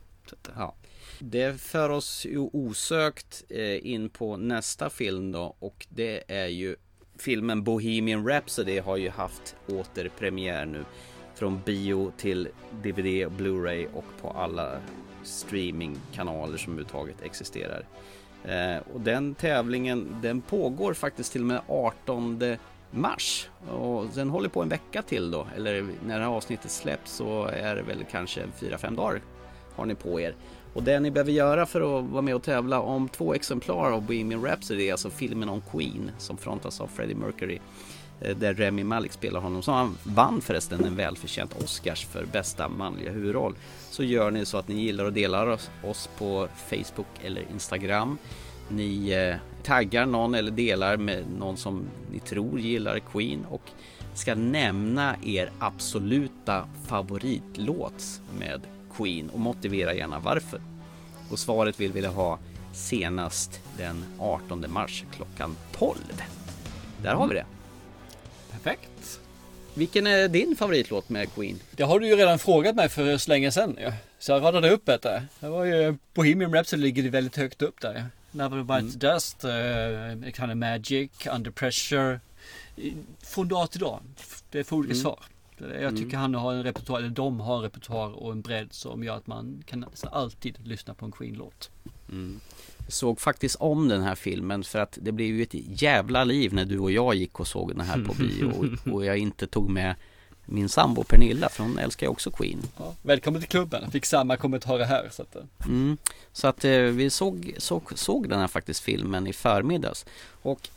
[0.56, 0.76] Ja.
[1.20, 6.76] Det för oss osökt eh, in på nästa film då och det är ju
[7.18, 10.86] filmen Bohemian Rhapsody har ju haft återpremiär nu
[11.36, 12.48] från bio till
[12.84, 14.82] DVD och Blu-ray och på alla
[15.24, 17.86] streamingkanaler som överhuvudtaget existerar.
[18.44, 22.40] Eh, och den tävlingen den pågår faktiskt till och med 18
[22.92, 27.12] mars och den håller på en vecka till då eller när det här avsnittet släpps
[27.12, 29.22] så är det väl kanske 4-5 dagar
[29.76, 30.36] har ni på er.
[30.74, 34.02] Och det ni behöver göra för att vara med och tävla om två exemplar av
[34.02, 37.60] Bohemian Rhapsody är alltså filmen om Queen som frontas av Freddie Mercury.
[38.22, 42.70] Eh, där Remy Malik spelar honom, som han vann förresten en välförtjänt Oscars för bästa
[42.70, 43.56] manliga huvudroll.
[43.90, 48.18] Så gör ni så att ni gillar och delar oss, oss på Facebook eller Instagram.
[48.70, 53.62] Ni eh, taggar någon eller delar med någon som ni tror gillar Queen och
[54.14, 58.62] ska nämna er absoluta favoritlåt med
[58.98, 60.62] Queen och motivera gärna varför.
[61.30, 62.40] Och svaret vill vi ha
[62.74, 65.98] senast den 18 mars klockan 12.
[67.04, 67.46] Där har vi det.
[68.52, 69.20] Perfekt.
[69.74, 71.60] Vilken är din favoritlåt med Queen?
[71.72, 73.78] Det har du ju redan frågat mig för så länge sedan.
[74.20, 75.24] Så jag radade upp detta.
[75.40, 78.06] Det var ju Bohemian Rhapsody ligger väldigt högt upp där.
[78.32, 82.20] Never Bites Dust, uh, Kind of Magic, Under Pressure.
[83.24, 84.00] Från dag till dag.
[84.52, 85.02] Det är för olika Mm.
[85.04, 85.20] svar.
[85.82, 86.20] Jag tycker Mm.
[86.22, 89.28] han har en repertoar, eller de har en repertoar och en bredd som gör att
[89.28, 91.70] man kan alltid lyssna på en Queen-låt.
[92.10, 92.40] Mm.
[92.86, 96.54] Jag såg faktiskt om den här filmen för att det blev ju ett jävla liv
[96.54, 98.46] när du och jag gick och såg den här på bio
[98.88, 99.96] och, och jag inte tog med
[100.46, 102.62] min sambo Pernilla för hon älskar ju också Queen.
[102.78, 103.92] Ja, välkommen till klubben.
[103.92, 105.10] Fick samma kommentarer här.
[105.12, 105.98] Så att, eh, Mm.
[106.32, 110.06] Så att eh, vi såg, såg, såg den här faktiskt filmen i förmiddags.
[110.42, 110.70] Och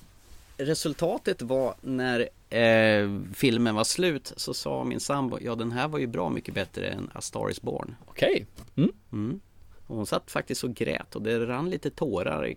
[0.56, 5.98] resultatet var när eh, filmen var slut så sa min sambo, ja den här var
[5.98, 7.94] ju bra mycket bättre än A Star Is Born.
[8.06, 8.46] Okej.
[8.76, 8.92] Mm.
[9.12, 9.40] Mm.
[9.86, 12.54] Och hon satt faktiskt och grät och det rann lite tårar.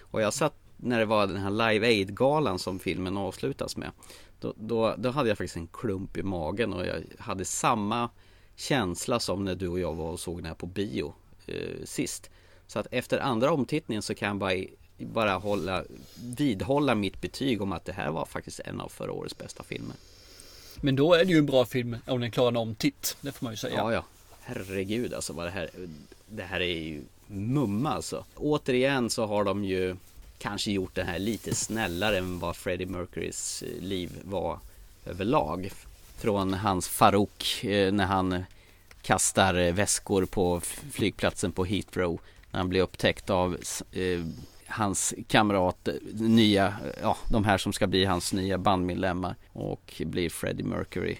[0.00, 3.90] Och jag satt när det var den här Live Aid-galan som filmen avslutas med.
[4.40, 8.10] Då, då, då hade jag faktiskt en klump i magen och jag hade samma
[8.56, 11.14] känsla som när du och jag var och såg den här på bio
[11.46, 12.30] eh, sist.
[12.66, 14.54] Så att efter andra omtittningen så kan jag bara,
[14.98, 15.84] bara hålla,
[16.14, 19.96] vidhålla mitt betyg om att det här var faktiskt en av förra årets bästa filmer.
[20.80, 23.16] Men då är det ju en bra film om den klarar en omtitt.
[23.20, 23.74] Det får man ju säga.
[23.76, 24.04] Ja, ja.
[24.40, 25.70] Herregud alltså vad det här
[26.28, 28.24] Det här är ju mumma alltså.
[28.36, 29.96] Återigen så har de ju
[30.38, 34.58] kanske gjort det här lite snällare än vad Freddie Mercurys eh, liv var
[35.06, 35.70] överlag.
[36.16, 38.44] Från hans Farouk eh, när han
[39.02, 40.60] kastar eh, väskor på
[40.92, 42.20] flygplatsen på Heathrow.
[42.50, 43.56] När han blir upptäckt av
[43.92, 44.20] eh,
[44.66, 50.64] hans kamrat, nya, ja de här som ska bli hans nya bandmedlemmar och blir Freddie
[50.64, 51.16] Mercury.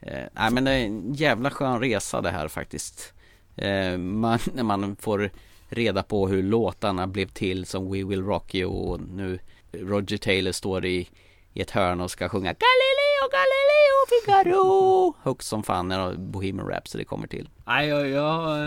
[0.00, 3.12] Eh, nej men det är en jävla skön resa det här faktiskt.
[3.56, 5.30] Eh, man, när man får
[5.68, 9.38] reda på hur låtarna blev till som We Will Rock You och nu
[9.72, 11.08] Roger Taylor står i,
[11.52, 17.04] i ett hörn och ska sjunga Galileo, Galileo, Figaro Högt som fan när Bohemian Rhapsody
[17.04, 17.48] kommer till.
[17.66, 18.58] Nej, jag, jag,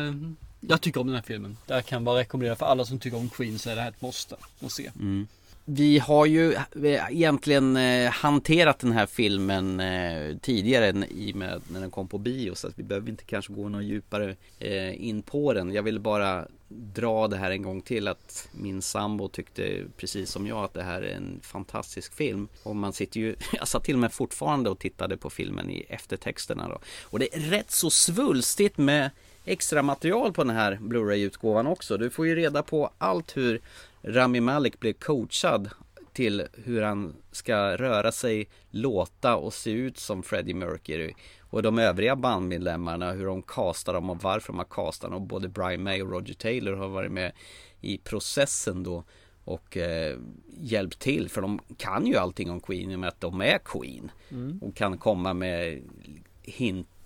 [0.60, 1.58] jag tycker om den här filmen.
[1.66, 4.02] Det kan bara rekommendera för alla som tycker om Queen så är det här ett
[4.02, 4.36] måste
[4.66, 4.91] att se.
[4.95, 5.28] Mm.
[5.66, 11.62] Vi har ju eh, egentligen eh, hanterat den här filmen eh, tidigare i och med
[11.68, 14.36] när den kom på bio så att vi behöver inte kanske gå något djupare
[14.93, 15.74] in på den.
[15.74, 20.47] Jag vill bara dra det här en gång till att min sambo tyckte precis som
[20.47, 22.47] jag att det här är en fantastisk film.
[22.64, 25.86] Och man sitter ju, jag satt till och med fortfarande och tittade på filmen i
[25.89, 26.80] eftertexterna då.
[27.03, 29.09] Och det är rätt så svulstigt med
[29.45, 31.97] extra material på den här Blu-ray-utgåvan också.
[31.97, 33.62] Du får ju reda på allt hur
[34.04, 35.70] Rami Malek blev coachad
[36.14, 41.14] till hur han ska röra sig, låta och se ut som Freddie Mercury.
[41.39, 45.22] Och de övriga bandmedlemmarna, hur de castar dem och varför de har castat dem.
[45.22, 47.32] Och både Brian May och Roger Taylor har varit med
[47.82, 49.04] i processen då
[49.43, 50.18] och eh,
[50.58, 53.58] hjälpt till för de kan ju allting om Queen i och med att de är
[53.58, 54.12] Queen.
[54.30, 54.60] Mm.
[54.62, 55.82] Och kan komma med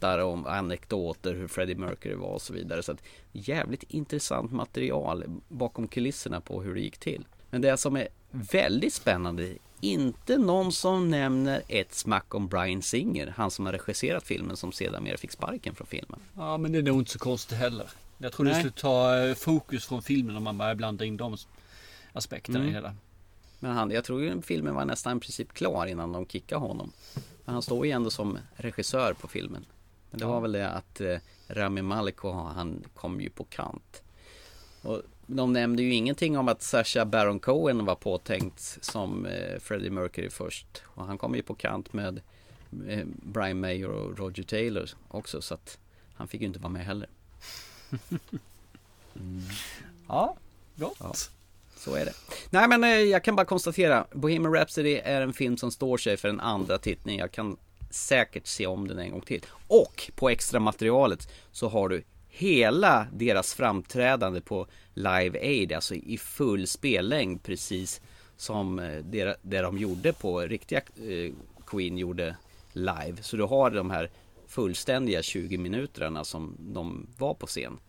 [0.06, 2.84] hintar om anekdoter hur Freddie Mercury var och så vidare.
[2.84, 7.26] Så att jävligt intressant material bakom kulisserna på hur det gick till.
[7.49, 13.34] Men det som är väldigt spännande inte någon som nämner ett smack om Brian Singer,
[13.38, 16.20] han som har regisserat filmen som sedan fick sparken från filmen.
[16.36, 17.88] Ja, men det är nog inte så konstigt heller.
[18.18, 18.60] Jag tror det Nej.
[18.62, 21.38] skulle ta eh, fokus från filmen om man börjar blanda in de
[22.14, 22.70] aspekterna Mm.
[22.70, 22.95] i hela.
[23.60, 26.91] Men han, jag tror ju filmen var nästan i princip klar innan de kickade honom.
[27.45, 29.66] Men han står ju ändå som regissör på filmen.
[30.16, 34.03] Men det var väl det att eh, Rami Malek och han kom ju på kant.
[34.82, 39.89] Och de nämnde ju ingenting om att Sacha Baron Cohen var påtänkt som eh, Freddie
[39.89, 40.84] Mercury först.
[40.86, 42.22] Och han kom ju på kant med
[42.88, 45.41] eh, Brian May och Roger Taylor också.
[45.41, 45.78] Så att
[46.13, 47.09] han fick ju inte vara med heller.
[49.18, 49.41] Mm.
[50.07, 50.38] Ja,
[50.76, 50.97] gott.
[50.99, 51.13] Ja,
[51.76, 52.13] så är det.
[52.49, 54.07] Nej men eh, jag kan bara konstatera.
[54.11, 57.20] Bohemian Rhapsody är en film som står sig för en andra tittning.
[57.20, 57.57] Jag kan
[57.90, 59.42] säkert se om den en gång till.
[59.68, 66.18] Och på extra materialet så har du hela deras framträdande på Live Aid, alltså i
[66.18, 68.02] full spellängd precis
[68.38, 71.34] som eh, det, det de gjorde på riktiga eh,
[71.66, 72.36] Queen gjorde
[72.74, 73.16] live.
[73.22, 74.10] Så du har de här
[74.48, 77.80] fullständiga 20 minuterna som de var på scen.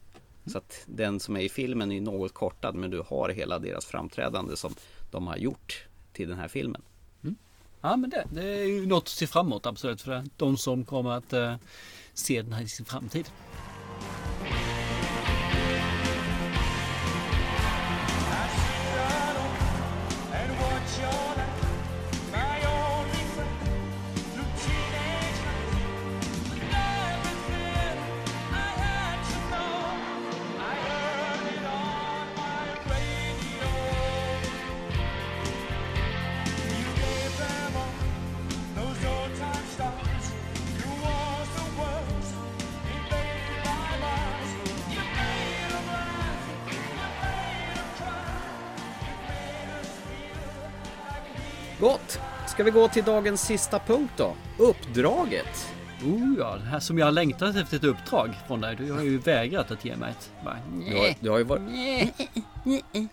[0.46, 3.86] Så att den som är i filmen är något kortad men du har hela deras
[3.86, 4.74] framträdande som
[5.10, 6.82] de har gjort till den här filmen.
[7.86, 11.10] Ja, men det, det är ju något att se framåt absolut för de som kommer
[11.10, 11.54] att eh,
[12.14, 13.30] se den här i sin framtid.
[51.86, 52.18] Gott!
[52.48, 54.36] Ska vi gå till dagens sista punkt då?
[54.58, 55.68] Uppdraget!
[56.04, 58.76] Oh ja, det här som jag har längtat efter ett uppdrag från dig.
[58.76, 60.30] Du har ju vägrat att ge mig ett.
[60.44, 60.58] Bara,
[60.88, 61.62] Du har, du har ju varit...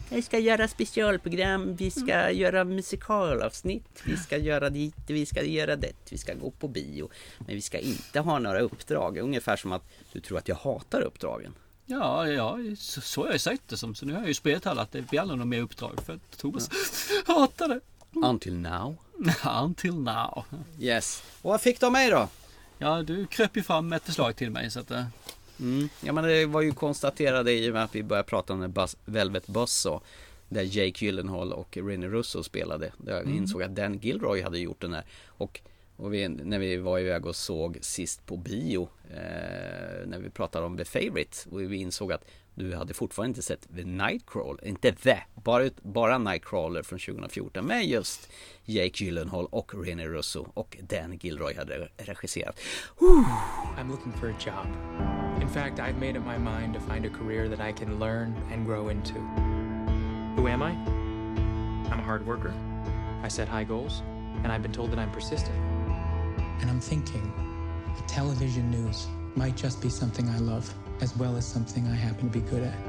[0.09, 5.75] Jag ska göra specialprogram, vi ska göra musikalavsnitt, vi ska göra dit, vi ska göra
[5.75, 7.09] det, vi ska gå på bio.
[7.37, 9.17] Men vi ska inte ha några uppdrag.
[9.17, 11.53] Ungefär som att du tror att jag hatar uppdragen.
[11.85, 13.95] Ja, ja så, så har jag sagt det som.
[13.95, 16.13] Så nu har jag ju spelat alla att det blir aldrig något mer uppdrag för
[16.13, 16.69] att Thomas
[17.25, 17.79] hatar det.
[18.15, 18.95] Until now.
[19.63, 20.43] Until now.
[20.79, 21.23] Yes.
[21.41, 22.27] Och vad fick du av mig då?
[22.77, 24.91] Ja, du kröp ju fram ett förslag till mig så att...
[24.91, 25.03] eh,
[25.59, 25.89] Mm.
[26.01, 28.71] Ja men det var ju konstaterade i och med att vi började prata om den
[28.71, 30.05] Buzz, Velvet Buzzsaw
[30.49, 33.37] Där Jake Gyllenhaal och Rene Russo spelade Där jag Mm.
[33.37, 35.61] insåg att Dan Gilroy hade gjort den här Och,
[35.97, 40.65] och vi, när vi var iväg och såg sist på bio eh, När vi pratade
[40.65, 42.25] om The Favourite Och vi insåg att
[42.55, 47.87] du hade fortfarande inte sett The Nightcrawler Inte The, bara, bara Nightcrawler från 2014 Men
[47.87, 48.29] just
[48.65, 52.59] Jake Gyllenhaal och Rene Russo och Dan Gilroy hade regisserat
[53.77, 54.67] I'm looking for a job.
[55.41, 58.35] In fact, I've made up my mind to find a career that I can learn
[58.51, 59.13] and grow into.
[60.35, 60.71] Who am I?
[61.91, 62.53] I'm a hard worker.
[63.23, 64.03] I set high goals,
[64.43, 65.55] and I've been told that I'm persistent.
[66.61, 67.31] And I'm thinking,
[68.07, 70.73] television news might just be something I love,
[71.03, 72.79] as well as something I happen to be good at.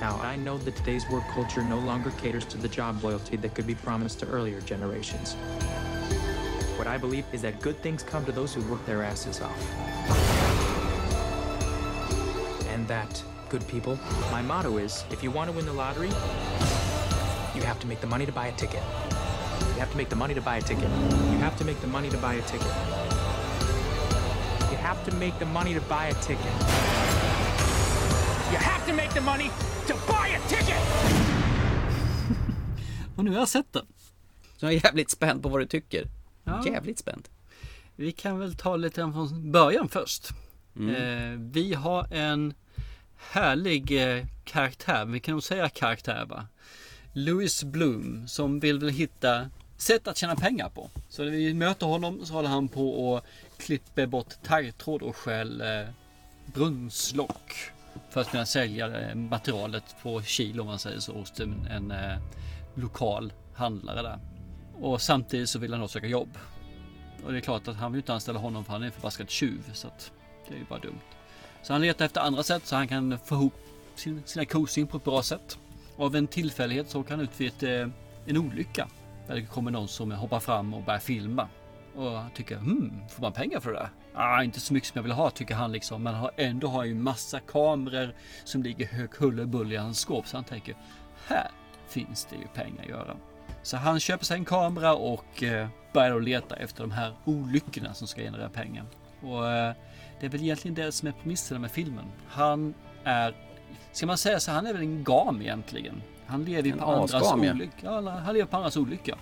[0.00, 3.54] Now, I know that today's work culture no longer caters to the job loyalty that
[3.54, 5.34] could be promised to earlier generations.
[6.76, 9.56] What I believe is that good things come to those who work their asses off.
[12.66, 13.96] And that, good people,
[14.32, 16.08] my motto is if you want to win the lottery,
[17.54, 18.82] you have to make the money to buy a ticket.
[19.60, 20.90] You have to make the money to buy a ticket.
[21.30, 23.15] You have to make the money to buy a ticket.
[24.86, 26.52] You have to make the money to buy a ticket.
[28.52, 29.50] You have to make the money
[29.86, 30.78] to buy a ticket!
[33.16, 33.86] Och nu har jag sett den.
[34.56, 36.04] Så jag är jävligt spänd på vad du tycker
[36.44, 36.62] Ja.
[36.66, 37.28] Jävligt spänd
[37.96, 40.28] Vi kan väl ta lite grann från början först.
[40.76, 40.94] Mm.
[40.94, 42.54] Eh, vi har en
[43.16, 46.46] härlig eh, karaktär, vi kan nog säga karaktär va?
[47.12, 50.90] Louis Bloom som vill väl hitta sätt att tjäna pengar på.
[51.08, 53.24] Så när vi möter honom så håller han på och
[53.58, 55.88] klipper bort taggtråd och stjäl eh,
[56.46, 57.54] brunnslock.
[58.10, 61.90] För att kunna sälja eh, materialet på kilo om man säger så hos en, en
[61.90, 62.18] eh,
[62.74, 64.18] lokal handlare där.
[64.80, 66.38] Och samtidigt så vill han då söka jobb.
[67.24, 69.30] Och det är klart att han vill inte anställa honom för han är en förbaskad
[69.30, 69.70] tjuv.
[69.72, 70.12] Så att
[70.48, 71.00] det är ju bara dumt.
[71.62, 73.54] Så han letar efter andra sätt så han kan få ihop
[73.94, 75.58] sin, sina kosing på ett bra sätt.
[75.96, 77.88] Av en tillfällighet så kan han ut vid ett, eh,
[78.26, 78.88] en olycka.
[79.26, 81.48] Där det kommer någon som hoppar fram och börjar filma.
[81.96, 83.90] Och tycker, hmm, får man pengar för det där?
[84.14, 86.02] Ah, inte så mycket som jag vill ha tycker han liksom.
[86.02, 90.26] Men har, ändå har ju massa kameror som ligger hög huller i hans skåp.
[90.26, 90.76] Så han tänker,
[91.26, 91.50] här
[91.88, 93.16] finns det ju pengar att göra.
[93.62, 97.94] Så han köper sig en kamera och eh, börjar då leta efter de här olyckorna
[97.94, 98.84] som ska generera pengar.
[99.22, 99.74] Och eh,
[100.20, 102.04] det är väl egentligen det som är premissen med filmen.
[102.28, 102.74] Han
[103.04, 103.34] är,
[103.92, 106.02] ska man säga så, han är väl en gam egentligen.
[106.26, 107.72] Han lever En på andras olycka.
[107.82, 109.18] Ja, han lever på andras olycka.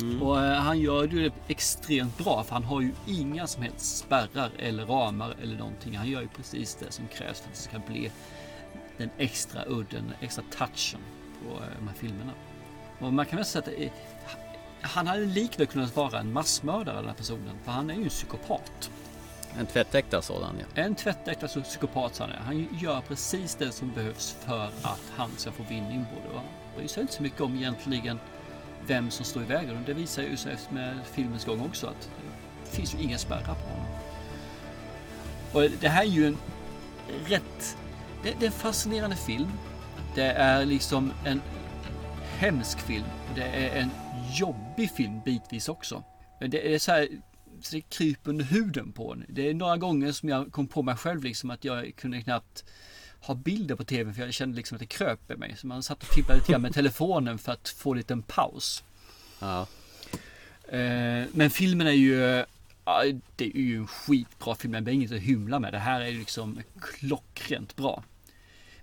[0.00, 0.22] Mm.
[0.22, 4.50] Och eh, han gör det extremt bra för han har ju inga som helst spärrar
[4.58, 5.96] eller ramar eller någonting.
[5.96, 8.10] Han gör ju precis det som krävs för att det ska bli
[8.98, 11.00] den extra udden, den extra touchen
[11.42, 12.32] på eh, de här filmerna.
[12.98, 13.90] Och man kan väl säga att är,
[14.80, 17.58] han hade likväl kunnat vara en massmördare den här personen.
[17.64, 18.90] För han är ju en psykopat.
[19.58, 20.82] En tvättäkta sådan ja.
[20.82, 22.36] En tvättäkta psykopat han är.
[22.36, 26.36] Han gör precis det som behövs för att han ska få vinning på det.
[26.36, 26.42] Och
[26.76, 28.18] bryr sig inte så mycket om egentligen
[28.86, 29.82] vem som står i vägen.
[29.86, 32.10] Det visar ju sig med filmens gång också att
[32.64, 33.86] det finns ju inga spärrar på honom.
[35.52, 36.36] Och det här är ju en
[37.26, 37.76] rätt...
[38.22, 39.50] Det, det är en fascinerande film.
[40.14, 41.40] Det är liksom en
[42.38, 43.06] hemsk film.
[43.34, 43.90] Det är en
[44.32, 46.04] jobbig film bitvis också.
[46.40, 47.08] Det är så här,
[47.62, 49.24] så det kryper under huden på en.
[49.28, 52.64] Det är några gånger som jag kom på mig själv liksom att jag kunde knappt
[53.26, 55.56] ha bilder på tv för jag kände liksom att det kröp i mig.
[55.56, 58.84] Så man satt och tippade lite grann med telefonen för att få en paus.
[59.40, 59.66] Ja.
[60.68, 62.44] Eh, Men filmen är ju
[63.36, 64.72] det är ju en skitbra film.
[64.72, 65.72] Det är inget att hymla med.
[65.72, 68.02] Det här är liksom klockrent bra.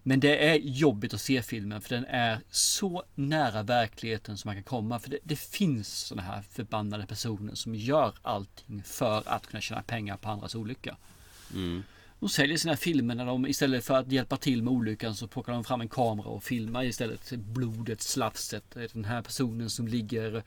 [0.03, 4.55] Men det är jobbigt att se filmen för den är så nära verkligheten som man
[4.55, 4.99] kan komma.
[4.99, 9.83] För det, det finns sådana här förbannade personer som gör allting för att kunna tjäna
[9.83, 10.97] pengar på andras olycka.
[11.53, 11.83] Mm.
[12.23, 15.53] De säljer sina filmer när de istället för att hjälpa till med olyckan så plockar
[15.53, 18.75] de fram en kamera och filmar istället blodet, slafset.
[18.75, 20.43] Är Den här personen som ligger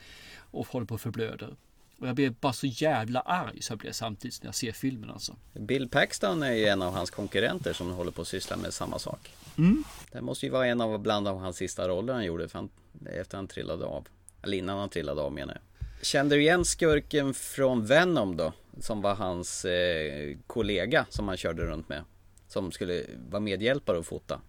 [0.50, 1.56] och håller på att förblöder.
[1.98, 5.10] Och jag blev bara så jävla arg så jag blev samtidigt när jag ser filmen
[5.10, 5.36] alltså.
[5.52, 8.98] Bill Paxton är ju en av hans konkurrenter som håller på att syssla med samma
[8.98, 9.30] sak.
[9.58, 9.84] Mm.
[10.12, 12.68] Det måste ju vara en av bland av hans sista roller han gjorde för han,
[13.06, 14.08] efter han trillade av.
[14.42, 16.06] Eller innan han trillade av menar jag.
[16.06, 18.52] Kände du igen skurken från Venom då?
[18.80, 22.04] Som var hans eh, kollega som han körde runt med.
[22.48, 24.40] Som skulle vara medhjälpare och fota.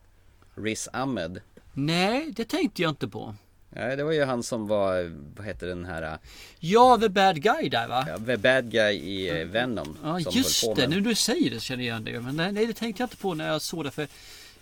[0.56, 1.42] Riz Ahmed.
[1.74, 3.36] Nej, det tänkte jag inte på.
[3.70, 6.18] Nej, det var ju han som var, vad hette den här?
[6.60, 8.06] Ja, The Bad Guy där va?
[8.08, 9.98] Ja, the bad guy i eh, Venom.
[10.04, 10.88] Ja, just det.
[10.88, 12.22] Nu du säger det så känner jag igen det.
[12.22, 13.92] Men nej, nej, det tänkte jag inte på när jag såg det.
[13.92, 14.08] För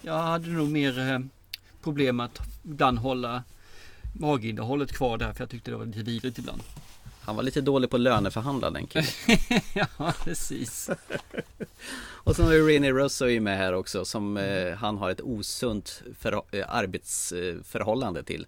[0.01, 1.19] jag hade nog mer eh,
[1.83, 3.43] problem att ibland hålla
[4.13, 5.33] maginnehållet kvar där.
[5.33, 6.61] För jag tyckte det var lite vidrigt ibland.
[7.25, 9.07] Han var lite dålig på löneförhandla den killen.
[9.73, 10.89] ja, precis.
[12.13, 15.21] Och sen har ju Rene Russo är med här också som eh, han har ett
[15.21, 18.47] osunt för, eh, arbetsförhållande till.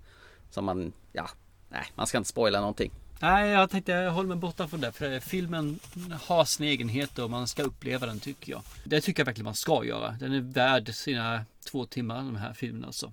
[0.49, 1.29] Som man, ja,
[1.69, 2.91] nej, man ska inte spoila någonting.
[3.19, 4.91] Nej, jag tänkte jag håller mig borta från det.
[4.91, 5.79] För filmen
[6.21, 8.61] har sina egenheter och man ska uppleva den tycker jag.
[8.83, 10.11] Det tycker jag verkligen man ska göra.
[10.11, 13.11] Den är värd sina två timmar den här filmen alltså.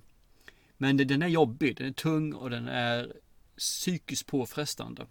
[0.77, 3.13] Men den är jobbig, den är tung och den är
[3.59, 5.07] psykiskt påfrestande.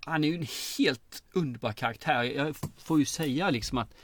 [0.00, 0.46] Han är ju en
[0.78, 2.22] helt underbar karaktär.
[2.22, 3.94] Jag får ju säga liksom att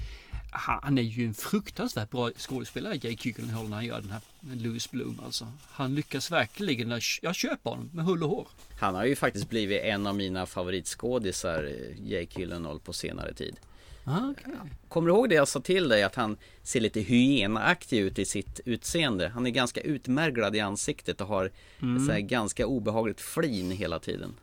[0.55, 4.91] han är ju en fruktansvärt bra skådespelare, Jake Gyllenhaal, när han gör den här Louis
[4.91, 5.53] Bloom alltså.
[5.71, 7.01] Han lyckas verkligen.
[7.23, 8.49] Jag köper honom med hull och hår.
[8.81, 11.73] Han har ju faktiskt blivit en av mina favoritskådisar,
[12.03, 13.57] Jake Gyllenhaal på senare tid.
[14.05, 14.53] Ah, okay.
[14.89, 18.25] Kommer du ihåg det jag sa till dig att han ser lite hyenaktig ut i
[18.25, 19.29] sitt utseende?
[19.29, 21.97] Han är ganska utmärglad i ansiktet och har Mm.
[21.97, 24.35] ett så ganska obehagligt flin hela tiden.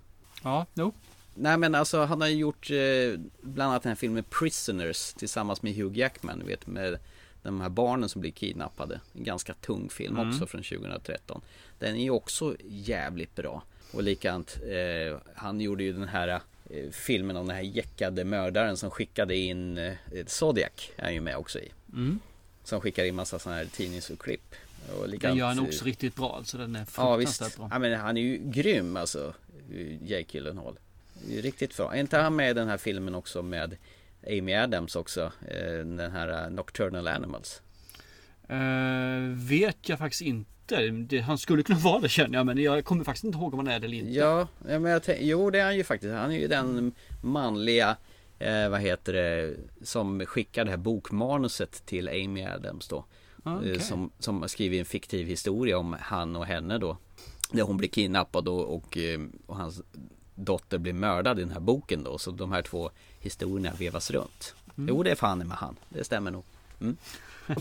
[0.44, 0.94] Ja, no.
[1.36, 5.62] Nej men alltså han har ju gjort eh, bland annat den här filmen Prisoners tillsammans
[5.62, 7.00] med Hugh Jackman, vet med
[7.44, 9.00] de här barnen som blir kidnappade.
[9.14, 10.30] En ganska tung film Mm.
[10.30, 11.42] också från 2013.
[11.80, 13.64] Den är ju också jävligt bra.
[13.92, 16.28] Och likadant, eh, han gjorde ju den här
[16.70, 19.94] eh, filmen om den här jäckade mördaren som skickade in eh,
[20.28, 21.72] Zodiac, är han ju med också i.
[21.94, 22.20] Mm.
[22.64, 24.56] Som skickar in massa sådana här tidningsurklipp.
[25.00, 26.36] Och Den gör han eh, också riktigt bra.
[26.38, 27.32] Alltså den är Ja visst.
[27.38, 27.70] fruktansvärt bra.
[27.72, 29.34] Ja, men han är ju grym alltså.
[30.02, 30.80] Jake Gyllenhaal.
[31.30, 31.94] Riktigt bra.
[31.96, 33.78] Är inte han med i den här filmen också med
[34.28, 35.32] Amy Adams också?
[35.48, 37.62] Eh, Den här eh, Nocturnal Animals.
[38.50, 40.88] Eh, vet jag faktiskt inte.
[40.90, 42.46] Det, han skulle kunna vara det känner jag.
[42.46, 44.12] Men jag kommer faktiskt inte ihåg om han är det eller inte.
[44.12, 46.14] Ja, men jag tänk, jo det är han ju faktiskt.
[46.14, 46.92] Han är ju den
[47.22, 47.98] manliga,
[48.40, 53.06] eh, vad heter det, som skickar det här bokmanuset till Amy Adams då.
[53.44, 53.64] Ah.
[53.64, 56.98] Eh, Som, som har skrivit en fiktiv historia om han och henne då.
[57.52, 59.82] Där hon blir kidnappad och, och, eh, och hans
[60.36, 62.18] dotter blir mördad i den här boken då.
[62.18, 62.90] Så de här två
[63.20, 64.56] historierna vevas runt.
[64.78, 64.90] Mm.
[64.90, 65.76] Jo, det är fan med han.
[65.90, 66.44] Det stämmer nog.
[66.82, 66.98] Mm.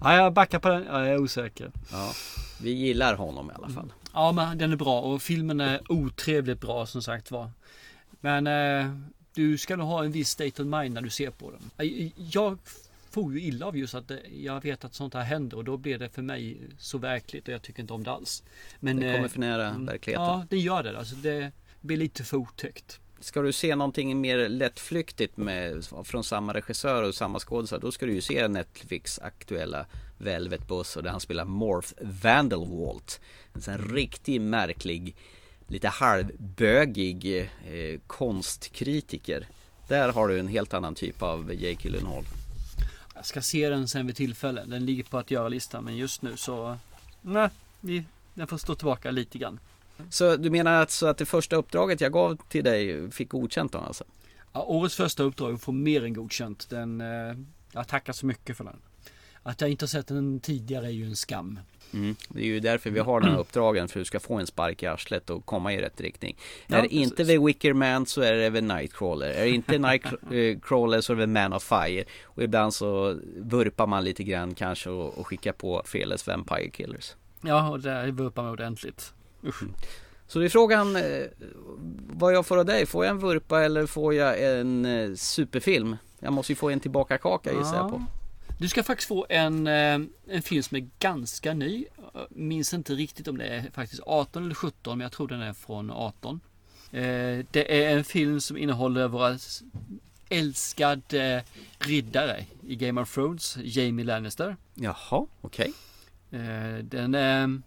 [0.00, 0.84] Ja, jag backar på den.
[0.84, 1.72] Ja, jag är osäker.
[1.92, 2.12] Ja,
[2.62, 3.92] vi gillar honom i alla fall.
[4.12, 7.50] Ja, men den är bra och filmen är otrevligt bra som sagt var.
[8.20, 8.94] Men eh,
[9.34, 11.90] du ska nog ha en viss state of mind när du ser på den.
[12.16, 12.58] Jag
[13.10, 15.76] får ju illa av just att det, jag vet att sånt här händer och då
[15.76, 18.42] blir det för mig så verkligt och jag tycker inte om det alls.
[18.80, 20.24] Men, Det kommer eh, för nära mm, verkligheten.
[20.26, 20.98] Ja, det gör det.
[20.98, 23.00] Alltså det blir lite för otäckt.
[23.20, 28.06] Ska du se någonting mer lättflyktigt med, från samma regissör och samma skådespelare Då ska
[28.06, 29.86] du ju se Netflix aktuella
[30.18, 33.20] Velvet Buzz där han spelar Morph Vandelwalt
[33.54, 35.16] En sån här riktigt märklig
[35.66, 39.48] Lite halvbögig eh, konstkritiker
[39.88, 42.24] Där har du en helt annan typ av Jake Gyllenhaal
[43.18, 44.64] Jag ska se den sen vid tillfälle.
[44.64, 46.76] Den ligger på att göra-listan men just nu så
[47.22, 47.48] nej,
[47.80, 48.04] vi,
[48.34, 49.60] den får stå tillbaka lite grann.
[50.10, 53.72] Så du menar att, så att det första uppdraget jag gav till dig fick godkänt
[53.72, 54.04] då alltså?
[54.52, 56.70] Ja, årets första uppdrag får mer än godkänt.
[56.70, 57.36] Den, eh,
[57.72, 58.76] jag tackar så mycket för den.
[59.48, 61.60] Att jag inte har sett den tidigare är ju en skam.
[61.92, 62.16] Mm.
[62.28, 64.82] Det är ju därför vi har den här uppdragen för du ska få en spark
[64.82, 66.36] i arslet och komma i rätt riktning.
[66.66, 67.34] Ja, är det inte precis.
[67.34, 69.28] The Wicker Man så är det väl Nightcrawler.
[69.28, 72.04] Är det inte Nightcrawler så är det väl Man of Fire.
[72.24, 77.14] Och ibland så vurpar man lite grann kanske och, och skickar på Fearless Vampire Killers.
[77.40, 79.12] Ja, och där vurpar man ordentligt.
[79.44, 79.62] Usch.
[80.26, 81.02] Så det är frågan eh,
[82.10, 82.86] vad jag får av dig.
[82.86, 85.96] Får jag en vurpa eller får jag en eh, superfilm?
[86.20, 88.04] Jag måste ju få en tillbaka kaka gissar jag på.
[88.58, 91.84] Du ska faktiskt få en, eh, en film som är ganska ny.
[92.14, 95.42] Jag minns inte riktigt om det är faktiskt 18 eller 17 men jag tror den
[95.42, 96.40] är från 18.
[96.92, 99.38] Eh, Det är en film som innehåller våra
[100.28, 101.44] älskade
[101.78, 104.56] riddare i Game of Thrones, Jamie Lannister.
[104.74, 105.72] Jaha, okej.
[106.30, 107.60] Eh, Den är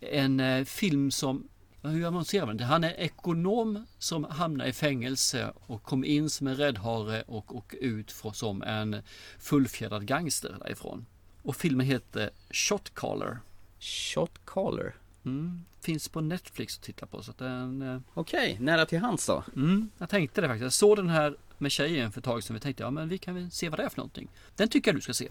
[0.00, 1.48] en eh, film som,
[1.82, 2.60] hur annonserar man?
[2.60, 7.74] Han är ekonom som hamnar i fängelse och kom in som en räddhare och, och
[7.80, 9.02] ut som en
[9.38, 11.06] fullfjädrad gangster därifrån.
[11.42, 13.38] Och filmen heter Shot Caller.
[13.80, 14.94] Shot Caller?
[15.24, 17.22] Mm, finns på Netflix att titta på.
[17.22, 19.44] Så att den, eh, Okej, nära till hands då.
[19.56, 20.62] Mm, jag tänkte det faktiskt.
[20.62, 22.54] Jag såg den här med tjejen för ett tag sedan.
[22.54, 24.28] Vi tänkte, ja men vi kan väl se vad det är för någonting.
[24.56, 25.28] Den tycker jag du ska se.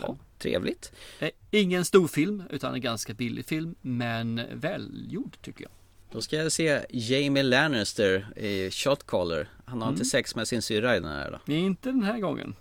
[0.00, 0.92] Ja, trevligt.
[1.18, 3.74] Eh, Ingen stor film, utan en ganska billig film.
[3.80, 5.70] Men välgjord tycker jag.
[6.14, 9.48] Då ska jag se Jamie Lannister i Shot Caller.
[9.64, 9.94] Han har Mm.
[9.94, 11.52] inte sex med sin syrra i den här då.
[11.52, 12.54] Inte den här gången.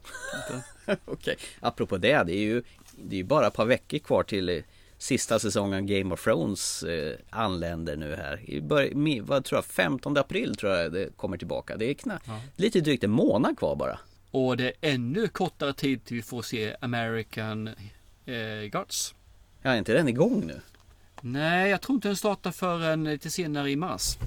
[1.06, 2.64] Okej, apropå det, det är ju
[2.98, 4.58] det är bara ett par veckor kvar till eh,
[4.98, 8.50] sista säsongen Game of Thrones eh, anländer nu här.
[8.50, 11.78] I bör, vad tror jag, 15 april tror jag det kommer tillbaka.
[11.78, 14.00] Det är knappt, lite drygt en månad kvar bara.
[14.32, 17.68] Och det är ännu kortare tid till vi får se American
[18.26, 19.16] eh, Gods.
[19.62, 20.62] Ja, är inte den igång nu?
[21.26, 24.18] Nej, jag tror inte den startar förrän lite senare i mars.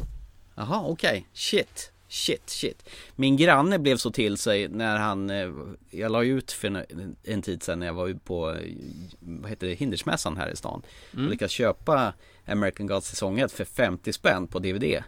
[0.54, 1.26] Jaha, okej.
[1.32, 1.92] Shit.
[2.08, 2.88] Shit, shit.
[3.16, 5.50] Min granne blev så till sig när han, eh,
[5.90, 6.86] jag la ut för
[7.24, 8.72] en, tid sedan när jag var på, eh,
[9.20, 10.82] vad heter det, Hindersmässan här i stan.
[11.12, 11.24] Mm.
[11.24, 12.12] Och lyckades köpa
[12.46, 15.02] American Gods säsong 1 för 50 spänn på DVD.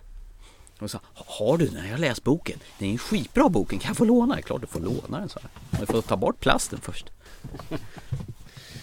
[0.79, 1.85] Och sa, har du den?
[1.85, 2.59] Jag har läst boken.
[2.79, 4.39] Det är en skitbra boken, kan jag få låna?
[4.39, 5.51] Är klart du får låna den, så här.
[5.71, 7.11] Men du får ta bort plasten först.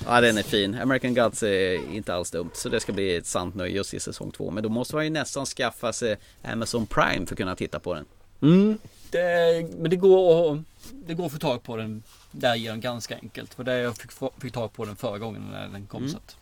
[0.07, 0.75] Ja den är fin.
[0.75, 2.49] American Gods är inte alls dumt.
[2.53, 4.51] Så det ska bli ett sant nöje att se säsong två.
[4.51, 7.93] Men då måste man ju nästan skaffa sig Amazon Prime för att kunna titta på
[7.93, 8.05] den.
[8.41, 8.77] Mm.
[9.11, 10.59] Det, men det går, att,
[11.07, 13.53] det går att få tag på den därigenom ganska enkelt.
[13.53, 14.11] För det jag fick,
[14.41, 15.99] fick tag på den förra gången när den kom.
[16.03, 16.11] Mm.
[16.11, 16.35] Så att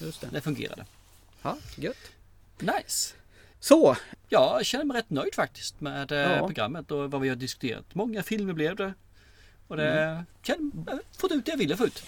[0.00, 0.26] Just det.
[0.32, 0.84] det fungerade.
[1.42, 1.96] Ja, gött.
[2.58, 3.14] Nice.
[3.60, 3.96] Så.
[4.28, 6.46] Ja, jag känner mig rätt nöjd faktiskt med eh, Ja.
[6.46, 7.84] programmet och vad vi har diskuterat.
[7.94, 8.94] Många filmer blev det.
[9.68, 10.24] Och det Mm.
[10.42, 12.02] känner, fått ut det jag ville få ut.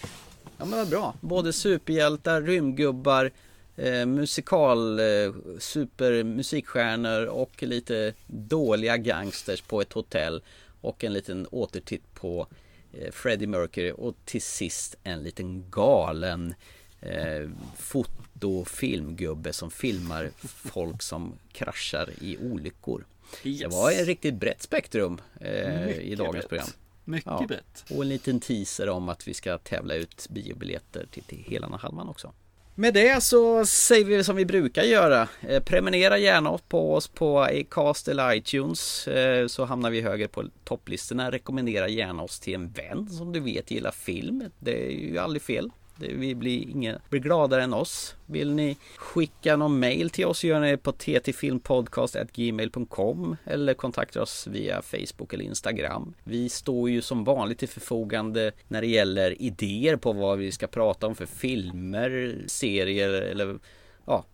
[0.60, 1.14] Ja men vad bra.
[1.20, 3.30] Både superhjältar, rymdgubbar,
[3.76, 10.42] eh, musikal, eh, supermusikstjärnor och lite dåliga gangsters på ett hotell.
[10.80, 12.46] Och en liten återtitt på
[12.92, 16.54] eh, Freddie Mercury och till sist en liten galen
[17.00, 23.06] eh, fotofilmgubbe som filmar folk som kraschar i olyckor.
[23.42, 26.48] Det var ett riktigt brett spektrum eh, i dagens brett.
[26.48, 26.68] program.
[27.10, 27.84] Mycket brett.
[27.90, 31.80] Och en liten teaser om att vi ska tävla ut biobiljetter till, till Helan och
[31.80, 32.32] Halvan också.
[32.74, 35.28] Med det så säger vi som vi brukar göra.
[35.40, 40.44] Eh, prenumerera gärna på oss på Acast eller iTunes eh, så hamnar vi högre på
[40.64, 41.30] topplistorna.
[41.30, 44.44] Rekommendera gärna oss till en vän som du vet gillar film.
[44.58, 45.70] Det är ju aldrig fel.
[46.00, 48.16] Det, vi blir, ingen, blir gladare än oss.
[48.26, 54.46] Vill ni skicka någon mail till oss gör ni det på ttfilmpodcast.gmail.com eller kontakta oss
[54.46, 56.14] via Facebook eller Instagram.
[56.24, 60.66] Vi står ju som vanligt till förfogande när det gäller idéer på vad vi ska
[60.66, 63.58] prata om för filmer, serier eller
[64.06, 64.24] ja,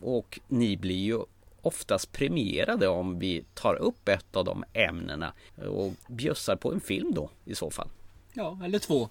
[0.00, 1.18] och ni blir ju
[1.62, 5.32] oftast premierade om vi tar upp ett av de ämnena
[5.68, 7.88] och bjussar på en film då i så fall.
[8.32, 9.08] Ja, eller två.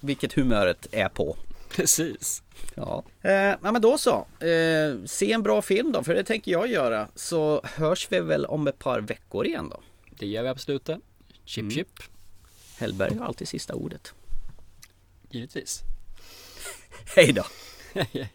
[0.00, 1.36] Vilket humöret är på.
[1.70, 2.42] Precis.
[2.74, 4.26] Ja, eh, ja men då så.
[4.46, 7.08] Eh, se en bra film då, för det tänker jag göra.
[7.14, 9.80] Så hörs vi väl om ett par veckor igen då.
[10.18, 11.00] Det gör vi absolut det.
[11.44, 11.70] Chip Mm.
[11.74, 11.88] chip.
[12.78, 14.12] Hellberg har alltid sista ordet.
[15.30, 15.80] Givetvis.
[17.16, 17.44] Hej då!
[17.94, 18.32] Hej, hej.